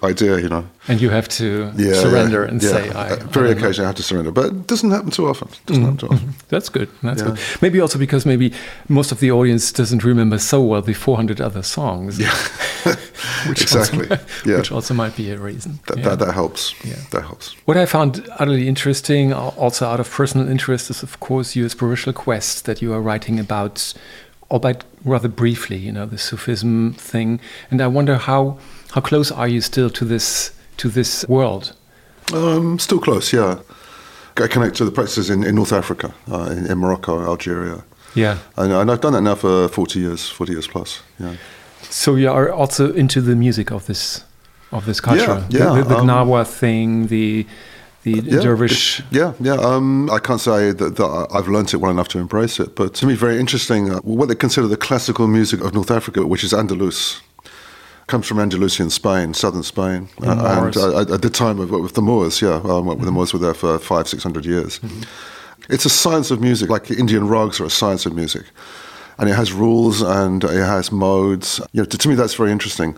idea, 0.04 0.40
you 0.40 0.50
know. 0.50 0.68
And 0.88 1.02
you 1.02 1.10
have 1.10 1.28
to 1.30 1.72
yeah, 1.76 1.94
surrender 1.94 2.44
yeah, 2.44 2.50
and 2.50 2.64
yeah. 2.64 2.70
say, 2.70 2.90
I. 2.92 3.16
Very 3.16 3.50
I 3.50 3.52
occasionally 3.52 3.86
I 3.86 3.88
have 3.88 3.96
to 3.96 4.04
surrender, 4.04 4.32
but 4.32 4.46
it 4.46 4.68
doesn't 4.68 4.92
happen 4.92 5.12
too 5.12 5.28
often. 5.28 5.48
It 5.50 5.66
doesn't 5.66 5.84
mm-hmm. 5.84 5.92
happen 5.92 5.98
too 5.98 6.14
often. 6.14 6.28
Mm-hmm. 6.28 6.48
That's 6.50 6.70
good. 6.70 6.90
That's 7.04 7.22
good. 7.22 7.40
Maybe 7.62 7.80
also 7.80 8.00
because 8.00 8.26
maybe 8.26 8.54
most 8.88 9.12
of 9.12 9.20
the 9.20 9.32
audience 9.32 9.72
doesn't 9.72 10.04
remember 10.04 10.38
so 10.38 10.62
well 10.62 10.82
the 10.82 10.94
400 10.94 11.42
other 11.42 11.64
songs. 11.64 12.20
Yeah. 12.20 12.36
which 13.48 13.62
exactly. 13.62 14.10
Also, 14.10 14.26
yeah. 14.46 14.58
Which 14.62 14.72
also 14.72 14.94
might 14.94 15.16
be 15.16 15.32
a 15.32 15.38
reason. 15.38 15.80
That, 15.88 16.04
that, 16.04 16.20
that, 16.20 16.34
helps. 16.34 16.74
Yeah. 16.84 16.96
That 17.12 17.24
helps. 17.24 17.54
What 17.66 17.78
I 17.78 17.86
found 17.86 18.28
utterly 18.40 18.68
interesting, 18.68 19.34
also 19.34 19.88
out 19.88 20.00
of 20.00 20.10
personal 20.10 20.48
interest, 20.48 20.90
is 20.90 21.04
of 21.04 21.20
course 21.20 21.56
your 21.56 21.70
spiritual 21.70 22.14
quest 22.14 22.66
that 22.66 22.82
you 22.82 22.94
are 22.94 23.02
writing 23.02 23.40
about, 23.40 23.94
albeit 24.50 24.84
rather 25.04 25.28
briefly, 25.28 25.78
you 25.78 25.92
know, 25.92 26.06
the 26.06 26.18
Sufism 26.18 26.94
thing. 26.94 27.40
And 27.70 27.82
I 27.82 27.88
wonder 27.88 28.18
how 28.18 28.58
how 28.92 29.02
close 29.02 29.32
are 29.32 29.48
you 29.48 29.62
still 29.62 29.90
to 29.90 30.06
this 30.06 30.52
to 30.78 30.90
this 30.90 31.26
world? 31.28 31.76
Um, 32.34 32.80
still 32.80 33.00
close, 33.00 33.34
yeah. 33.34 33.60
I 34.38 34.48
connect 34.48 34.76
to 34.78 34.86
the 34.86 34.92
practices 34.92 35.30
in, 35.30 35.44
in 35.44 35.56
North 35.56 35.74
Africa, 35.74 36.14
uh, 36.32 36.56
in, 36.58 36.66
in, 36.72 36.78
Morocco, 36.78 37.22
Algeria. 37.22 37.84
Yeah, 38.16 38.38
and, 38.56 38.72
and, 38.72 38.90
I've 38.90 39.02
done 39.02 39.14
that 39.14 39.22
now 39.22 39.36
for 39.36 39.68
forty 39.68 40.00
years, 40.00 40.30
forty 40.30 40.54
years 40.54 40.68
plus. 40.68 41.02
Yeah. 41.20 41.36
So 41.84 42.16
you 42.16 42.30
are 42.30 42.52
also 42.52 42.94
into 42.94 43.22
the 43.22 43.36
music 43.36 43.72
of 43.72 43.86
this 43.86 44.24
of 44.72 44.86
this 44.86 45.02
culture, 45.02 45.46
yeah, 45.50 45.60
yeah. 45.60 45.66
the, 45.66 45.84
the, 45.84 45.90
the 45.90 45.98
um, 45.98 46.08
Gnawa 46.08 46.46
thing, 46.46 47.08
the 47.08 47.46
the 48.04 48.12
yeah, 48.12 48.42
dervish. 48.42 49.02
Yeah, 49.12 49.34
yeah. 49.40 49.54
Um, 49.54 50.10
I 50.10 50.20
can't 50.20 50.42
say 50.42 50.72
that, 50.72 50.96
that, 50.96 51.28
I've 51.32 51.48
learnt 51.48 51.74
it 51.74 51.78
well 51.78 51.92
enough 51.92 52.08
to 52.10 52.20
embrace 52.20 52.60
it, 52.60 52.76
but 52.76 52.94
to 52.96 53.06
me, 53.06 53.14
very 53.14 53.40
interesting. 53.40 53.92
Uh, 53.92 54.00
what 54.00 54.28
they 54.28 54.36
consider 54.36 54.68
the 54.68 54.78
classical 54.78 55.28
music 55.28 55.62
of 55.62 55.74
North 55.74 55.92
Africa, 55.92 56.26
which 56.26 56.44
is 56.44 56.54
Andalus 56.54 57.22
comes 58.08 58.28
from 58.28 58.40
Andalusian 58.40 58.90
Spain, 58.90 59.34
southern 59.34 59.64
Spain, 59.64 60.10
uh, 60.24 60.64
and 60.66 60.78
uh, 60.78 61.14
at 61.14 61.22
the 61.22 61.30
time 61.30 61.60
of 61.60 61.72
with 61.72 61.94
the 61.94 62.02
Moors, 62.02 62.42
yeah, 62.42 62.56
um, 62.56 62.64
mm-hmm. 62.64 63.06
the 63.06 63.12
Moors 63.12 63.34
were 63.34 63.40
there 63.40 63.54
for 63.54 63.80
five, 63.80 64.08
six 64.08 64.24
hundred 64.24 64.46
years. 64.46 64.80
Mm-hmm. 64.80 65.74
It's 65.74 65.86
a 65.86 65.90
science 65.90 66.32
of 66.32 66.42
music, 66.42 66.70
like 66.70 66.92
Indian 66.92 67.28
rags 67.28 67.60
are 67.60 67.66
a 67.66 67.70
science 67.70 68.06
of 68.06 68.14
music. 68.14 68.46
and 69.22 69.30
it 69.30 69.36
has 69.36 69.54
rules 69.54 70.02
and 70.02 70.44
it 70.44 70.66
has 70.66 70.92
modes. 70.92 71.62
You 71.74 71.82
know, 71.82 71.86
to, 71.86 71.98
to 71.98 72.10
me, 72.10 72.16
that's 72.16 72.34
very 72.34 72.52
interesting. 72.52 72.96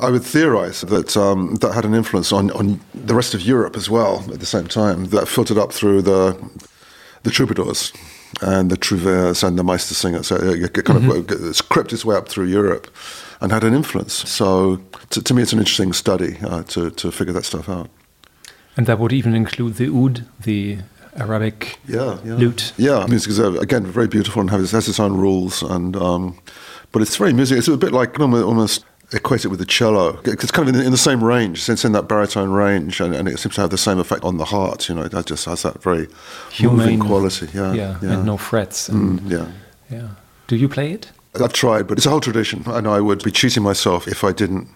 I 0.00 0.10
would 0.10 0.24
theorize 0.24 0.80
that 0.80 1.16
um, 1.16 1.56
that 1.56 1.74
had 1.74 1.84
an 1.84 1.94
influence 1.94 2.32
on, 2.32 2.50
on 2.52 2.80
the 2.94 3.14
rest 3.14 3.34
of 3.34 3.42
Europe 3.42 3.76
as 3.76 3.90
well 3.90 4.24
at 4.32 4.40
the 4.40 4.46
same 4.46 4.66
time, 4.66 5.06
that 5.06 5.28
filtered 5.28 5.58
up 5.58 5.70
through 5.72 6.02
the, 6.02 6.36
the 7.24 7.30
troubadours 7.30 7.92
and 8.40 8.70
the 8.70 8.76
trouvères 8.76 9.46
and 9.46 9.58
the 9.58 9.62
Meistersingers. 9.62 10.24
So 10.24 10.36
it 10.36 10.72
kind 10.84 11.00
mm-hmm. 11.00 11.32
of 11.32 11.48
it's 11.48 11.60
crept 11.60 11.92
its 11.92 12.06
way 12.06 12.16
up 12.16 12.28
through 12.28 12.46
Europe 12.46 12.86
and 13.42 13.52
had 13.52 13.64
an 13.64 13.74
influence. 13.74 14.14
So 14.30 14.80
to, 15.10 15.22
to 15.22 15.34
me, 15.34 15.42
it's 15.42 15.52
an 15.52 15.58
interesting 15.58 15.92
study 15.92 16.38
uh, 16.42 16.62
to, 16.64 16.90
to 16.90 17.10
figure 17.10 17.32
that 17.34 17.44
stuff 17.44 17.68
out. 17.68 17.90
And 18.76 18.86
that 18.86 18.98
would 18.98 19.12
even 19.12 19.34
include 19.34 19.74
the 19.74 19.88
oud, 19.88 20.24
the 20.40 20.78
Arabic 21.16 21.78
yeah, 21.86 22.18
yeah. 22.24 22.34
lute. 22.34 22.72
Yeah, 22.78 23.04
music 23.06 23.32
is 23.32 23.40
uh, 23.40 23.52
again 23.54 23.84
very 23.84 24.08
beautiful 24.08 24.40
and 24.40 24.50
has, 24.50 24.70
has 24.70 24.88
its 24.88 24.98
own 24.98 25.14
rules, 25.14 25.62
and 25.62 25.94
um, 25.96 26.38
but 26.90 27.02
it's 27.02 27.16
very 27.16 27.34
music. 27.34 27.58
It's 27.58 27.68
a 27.68 27.76
bit 27.76 27.92
like 27.92 28.18
almost 28.18 28.86
equate 29.12 29.44
it 29.44 29.48
with 29.48 29.58
the 29.58 29.66
cello. 29.66 30.18
It's 30.24 30.50
kind 30.50 30.66
of 30.66 30.74
in 30.74 30.80
the, 30.80 30.86
in 30.86 30.90
the 30.90 30.96
same 30.96 31.22
range, 31.22 31.68
it's 31.68 31.84
in 31.84 31.92
that 31.92 32.08
baritone 32.08 32.50
range, 32.50 32.98
and, 32.98 33.14
and, 33.14 33.28
it 33.28 33.38
seems 33.38 33.56
to 33.56 33.60
have 33.60 33.68
the 33.68 33.76
same 33.76 33.98
effect 33.98 34.24
on 34.24 34.38
the 34.38 34.46
heart. 34.46 34.88
You 34.88 34.94
know, 34.94 35.02
it 35.02 35.26
just 35.26 35.44
has 35.44 35.62
that 35.62 35.82
very 35.82 36.08
Humane 36.52 37.00
quality. 37.00 37.48
Yeah, 37.52 37.74
yeah, 37.74 37.98
yeah, 38.00 38.12
and 38.12 38.24
no 38.24 38.38
frets. 38.38 38.88
And, 38.88 39.20
mm, 39.20 39.30
yeah, 39.30 39.52
yeah. 39.90 40.08
Do 40.46 40.56
you 40.56 40.68
play 40.68 40.92
it? 40.92 41.12
I've 41.34 41.52
tried, 41.52 41.86
but 41.86 41.96
it's 41.98 42.06
a 42.06 42.10
whole 42.10 42.20
tradition, 42.20 42.62
and 42.66 42.86
I 42.86 43.00
would 43.00 43.24
be 43.24 43.30
cheating 43.30 43.62
myself 43.62 44.06
if 44.06 44.22
I 44.22 44.32
didn't 44.32 44.68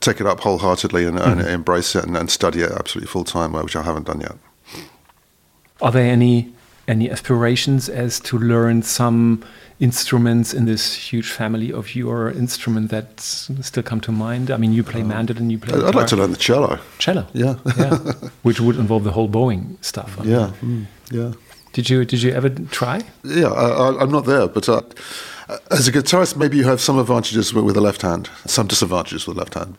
take 0.00 0.20
it 0.20 0.26
up 0.26 0.40
wholeheartedly 0.40 1.04
and, 1.04 1.18
mm-hmm. 1.18 1.40
and 1.40 1.48
embrace 1.48 1.96
it 1.96 2.04
and, 2.04 2.16
and, 2.16 2.30
study 2.30 2.60
it 2.60 2.70
absolutely 2.70 3.08
full 3.08 3.24
time, 3.24 3.52
which 3.52 3.74
I 3.74 3.82
haven't 3.82 4.06
done 4.06 4.20
yet. 4.20 4.36
Are 5.80 5.90
there 5.90 6.10
any 6.10 6.52
any 6.88 7.10
aspirations 7.10 7.88
as 7.88 8.20
to 8.20 8.38
learn 8.38 8.80
some 8.82 9.42
instruments 9.80 10.54
in 10.54 10.64
this 10.64 10.94
huge 10.94 11.30
family 11.30 11.72
of 11.72 11.96
your 11.96 12.30
instrument 12.30 12.90
that 12.90 13.20
still 13.20 13.82
come 13.82 14.00
to 14.02 14.12
mind? 14.12 14.50
I 14.50 14.56
mean, 14.56 14.72
you 14.72 14.84
play 14.84 15.02
uh, 15.02 15.06
mandolin, 15.06 15.50
you 15.50 15.58
play. 15.58 15.74
I'd 15.74 15.86
guitar. 15.86 15.92
like 15.92 16.06
to 16.08 16.16
learn 16.16 16.30
the 16.30 16.36
cello. 16.36 16.78
Cello, 16.98 17.26
yeah, 17.32 17.56
yeah, 17.76 17.96
which 18.42 18.60
would 18.60 18.76
involve 18.76 19.04
the 19.04 19.12
whole 19.12 19.28
bowing 19.28 19.76
stuff. 19.80 20.18
I 20.20 20.24
yeah, 20.24 20.52
mm, 20.62 20.86
yeah. 21.10 21.32
Did 21.72 21.90
you 21.90 22.04
did 22.04 22.22
you 22.22 22.32
ever 22.32 22.48
try? 22.48 23.02
Yeah, 23.24 23.48
I, 23.48 24.02
am 24.02 24.10
not 24.10 24.24
there, 24.24 24.46
but 24.46 24.68
uh, 24.68 24.82
as 25.70 25.88
a 25.88 25.92
guitarist, 25.92 26.36
maybe 26.36 26.56
you 26.56 26.64
have 26.64 26.80
some 26.80 26.98
advantages 26.98 27.52
with 27.54 27.74
the 27.74 27.80
left 27.80 28.02
hand, 28.02 28.28
some 28.46 28.66
disadvantages 28.66 29.26
with 29.26 29.36
the 29.36 29.40
left 29.42 29.54
hand. 29.54 29.76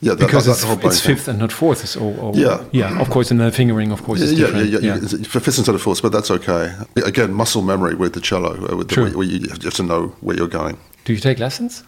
Yeah, 0.00 0.14
that, 0.14 0.26
because 0.26 0.44
that, 0.46 0.56
that 0.66 0.84
it's, 0.84 0.96
it's 0.96 1.06
fifth 1.06 1.28
and 1.28 1.38
not 1.38 1.52
fourth. 1.52 1.96
Or, 1.96 2.14
or, 2.18 2.34
yeah, 2.34 2.64
yeah. 2.72 3.00
Of 3.00 3.08
course, 3.10 3.30
in 3.30 3.38
the 3.38 3.50
fingering, 3.50 3.90
of 3.90 4.02
course, 4.02 4.20
yeah, 4.20 4.48
yeah, 4.48 4.62
yeah, 4.62 4.78
yeah, 4.80 4.94
yeah. 4.96 5.08
Fifth 5.24 5.46
instead 5.46 5.74
of 5.74 5.80
fourth, 5.80 6.02
but 6.02 6.12
that's 6.12 6.30
okay. 6.30 6.74
Again, 7.04 7.32
muscle 7.32 7.62
memory 7.62 7.94
with 7.94 8.12
the 8.12 8.20
cello, 8.20 8.52
uh, 8.70 8.76
with 8.76 8.88
the, 8.88 9.00
where, 9.00 9.10
where 9.12 9.26
you 9.26 9.48
have 9.48 9.74
to 9.74 9.82
know 9.82 10.08
where 10.20 10.36
you're 10.36 10.48
going. 10.48 10.76
Do 11.04 11.12
you 11.12 11.20
take 11.20 11.38
lessons? 11.38 11.84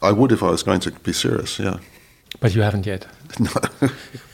I 0.00 0.10
would 0.10 0.32
if 0.32 0.42
I 0.42 0.50
was 0.50 0.62
going 0.64 0.80
to 0.80 0.90
be 0.90 1.12
serious. 1.12 1.58
Yeah, 1.58 1.78
but 2.40 2.54
you 2.54 2.62
haven't 2.62 2.86
yet. 2.86 3.06
No. 3.38 3.50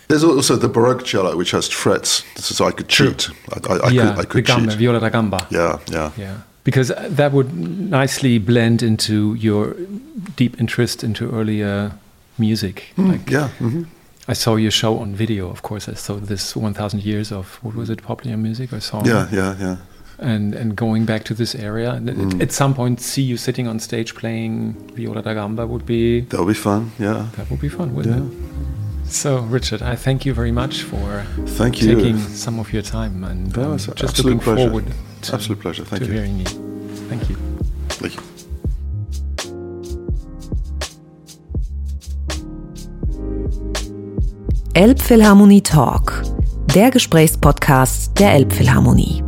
There's 0.08 0.24
also 0.24 0.56
the 0.56 0.68
Baroque 0.70 1.04
cello, 1.04 1.36
which 1.36 1.50
has 1.50 1.68
frets, 1.68 2.24
so 2.36 2.64
I 2.64 2.70
could 2.72 2.88
cheat. 2.88 3.28
I, 3.52 3.74
I, 3.74 3.76
I 3.76 3.90
yeah, 3.90 4.10
could, 4.14 4.18
I 4.20 4.24
could 4.24 4.38
the 4.38 4.42
gamba, 4.42 4.70
cheat. 4.70 4.78
viola 4.78 5.00
da 5.00 5.10
gamba. 5.10 5.46
Yeah, 5.50 5.78
yeah, 5.90 6.10
yeah. 6.16 6.38
Because 6.68 6.88
that 6.88 7.32
would 7.32 7.54
nicely 7.56 8.36
blend 8.36 8.82
into 8.82 9.32
your 9.32 9.74
deep 10.36 10.60
interest 10.60 11.02
into 11.02 11.30
earlier 11.30 11.92
music. 12.36 12.92
Mm, 12.98 13.12
like, 13.12 13.30
yeah. 13.30 13.48
Mm-hmm. 13.58 13.84
I 14.28 14.34
saw 14.34 14.56
your 14.56 14.70
show 14.70 14.98
on 14.98 15.14
video, 15.14 15.48
of 15.48 15.62
course. 15.62 15.88
I 15.88 15.94
saw 15.94 16.16
this 16.16 16.54
1,000 16.54 17.02
years 17.02 17.32
of 17.32 17.58
what 17.62 17.74
was 17.74 17.88
it, 17.88 18.02
popular 18.02 18.36
music 18.36 18.70
or 18.74 18.80
song? 18.80 19.06
Yeah, 19.06 19.28
yeah, 19.32 19.56
yeah. 19.58 19.76
And 20.18 20.54
and 20.54 20.76
going 20.76 21.06
back 21.06 21.24
to 21.24 21.34
this 21.34 21.54
area, 21.54 21.92
and 21.92 22.10
mm. 22.10 22.42
at 22.42 22.52
some 22.52 22.74
point, 22.74 23.00
see 23.00 23.22
you 23.22 23.38
sitting 23.38 23.66
on 23.66 23.78
stage 23.80 24.14
playing 24.14 24.74
viola 24.94 25.22
da 25.22 25.32
gamba 25.32 25.66
would 25.66 25.86
be 25.86 26.20
that 26.20 26.38
would 26.38 26.48
be 26.48 26.60
fun. 26.60 26.90
Yeah, 26.98 27.28
that 27.36 27.48
would 27.50 27.60
be 27.60 27.70
fun, 27.70 27.94
wouldn't 27.94 28.16
yeah. 28.16 28.26
it? 28.26 28.57
So, 29.10 29.40
Richard, 29.40 29.82
I 29.82 29.96
thank 29.96 30.24
you 30.26 30.34
very 30.34 30.52
much 30.52 30.82
for 30.82 31.24
thank 31.46 31.80
you. 31.82 31.94
taking 31.96 32.18
some 32.18 32.60
of 32.60 32.72
your 32.72 32.82
time 32.82 33.24
and 33.24 33.56
um, 33.58 33.78
just 33.78 34.22
looking 34.22 34.38
pleasure. 34.38 34.68
forward 34.68 34.84
to, 35.22 35.34
absolute 35.34 35.60
pleasure. 35.60 35.84
Thank 35.84 36.02
to 36.04 36.08
you. 36.08 36.14
hearing 36.14 36.38
you. 36.38 36.44
Thank 37.08 37.28
you. 37.28 37.36
Thank 37.88 38.14
you. 38.16 38.22
Elbphilharmonie 44.74 45.62
Talk, 45.62 46.22
der 46.74 46.90
Gesprächspodcast 46.90 48.18
der 48.20 48.34
Elbphilharmonie. 48.34 49.27